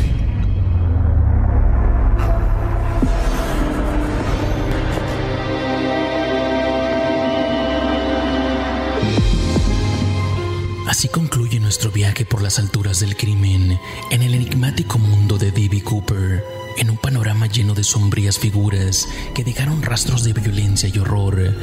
Así 11.00 11.08
concluye 11.08 11.49
nuestro 11.70 11.92
viaje 11.92 12.26
por 12.26 12.42
las 12.42 12.58
alturas 12.58 13.00
del 13.00 13.16
crimen 13.16 13.80
en 14.10 14.24
el 14.24 14.34
enigmático 14.34 14.98
mundo 14.98 15.38
de 15.38 15.52
D.B. 15.52 15.84
Cooper, 15.84 16.44
en 16.80 16.90
un 16.90 16.98
panorama 16.98 17.46
lleno 17.46 17.76
de 17.76 17.84
sombrías 17.84 18.40
figuras 18.40 19.08
que 19.36 19.44
dejaron 19.44 19.84
rastros 19.84 20.24
de 20.24 20.34
violencia 20.34 20.90
y 20.92 20.98
horror. 20.98 21.56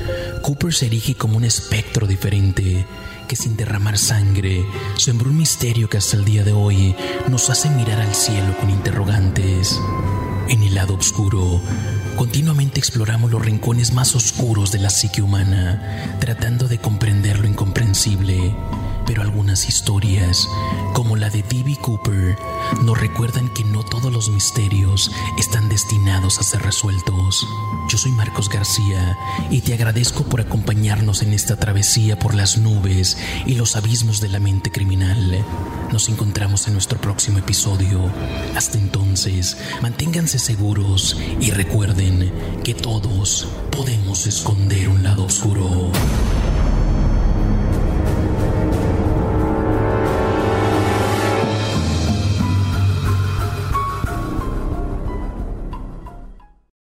Cooper 0.45 0.73
se 0.73 0.87
erige 0.87 1.17
como 1.17 1.39
un 1.39 1.45
espectro 1.45 2.07
diferente 2.07 2.87
que 3.27 3.35
sin 3.35 3.57
derramar 3.57 3.99
sangre 3.99 4.65
sembró 4.97 5.29
un 5.29 5.39
misterio 5.39 5.91
que 5.91 5.99
hasta 5.99 6.17
el 6.17 6.25
día 6.25 6.45
de 6.45 6.53
hoy 6.53 6.95
nos 7.27 7.51
hace 7.51 7.69
mirar 7.71 8.01
al 8.01 8.15
cielo 8.15 8.57
con 8.61 8.71
interrogantes. 8.71 9.81
En 10.49 10.63
el 10.63 10.77
lado 10.77 10.95
oscuro, 10.95 11.61
continuamente 12.15 12.79
exploramos 12.79 13.33
los 13.33 13.45
rincones 13.45 13.93
más 13.93 14.15
oscuros 14.15 14.71
de 14.71 14.79
la 14.79 14.91
psique 14.91 15.21
humana, 15.21 16.17
tratando 16.21 16.69
de 16.69 16.79
comprender 16.79 17.41
lo 17.41 17.49
incomprensible 17.49 18.55
pero 19.07 19.23
algunas 19.23 19.69
historias, 19.69 20.49
como 20.93 21.17
la 21.17 21.31
de 21.31 21.43
D.B. 21.43 21.77
Cooper, 21.81 22.37
nos 22.83 23.01
recuerdan 23.01 23.49
que 23.49 23.65
no 23.65 23.85
todos 23.85 24.13
los 24.13 24.29
misterios 24.29 25.11
están 25.39 25.69
destinados 25.69 26.39
a 26.39 26.43
ser 26.43 26.63
resueltos. 26.63 27.47
Yo 27.89 27.99
soy 27.99 28.13
Marcos 28.13 28.49
García 28.49 29.17
y 29.51 29.61
te 29.61 29.75
agradezco 29.75 30.25
por 30.25 30.41
acompañarnos 30.41 31.23
en 31.23 31.33
esta 31.33 31.57
travesía 31.57 32.19
por 32.19 32.35
las 32.35 32.59
nubes 32.59 33.17
y 33.47 33.55
los 33.55 33.77
abismos 33.77 34.21
de 34.21 34.29
la 34.29 34.41
mente 34.41 34.71
criminal. 34.71 35.45
Nos 35.93 36.09
encontramos 36.09 36.67
en 36.67 36.73
nuestro 36.73 37.01
próximo 37.01 37.39
episodio. 37.39 38.11
Hasta 38.57 38.79
entonces, 38.79 39.57
manténganse 39.83 40.39
seguros 40.39 41.17
y 41.41 41.51
recuerden 41.51 42.33
que 42.65 42.75
todos 42.75 43.49
podemos 43.71 44.27
esconder 44.27 44.89
un 44.89 45.03
lado 45.03 45.25
oscuro. 45.25 45.93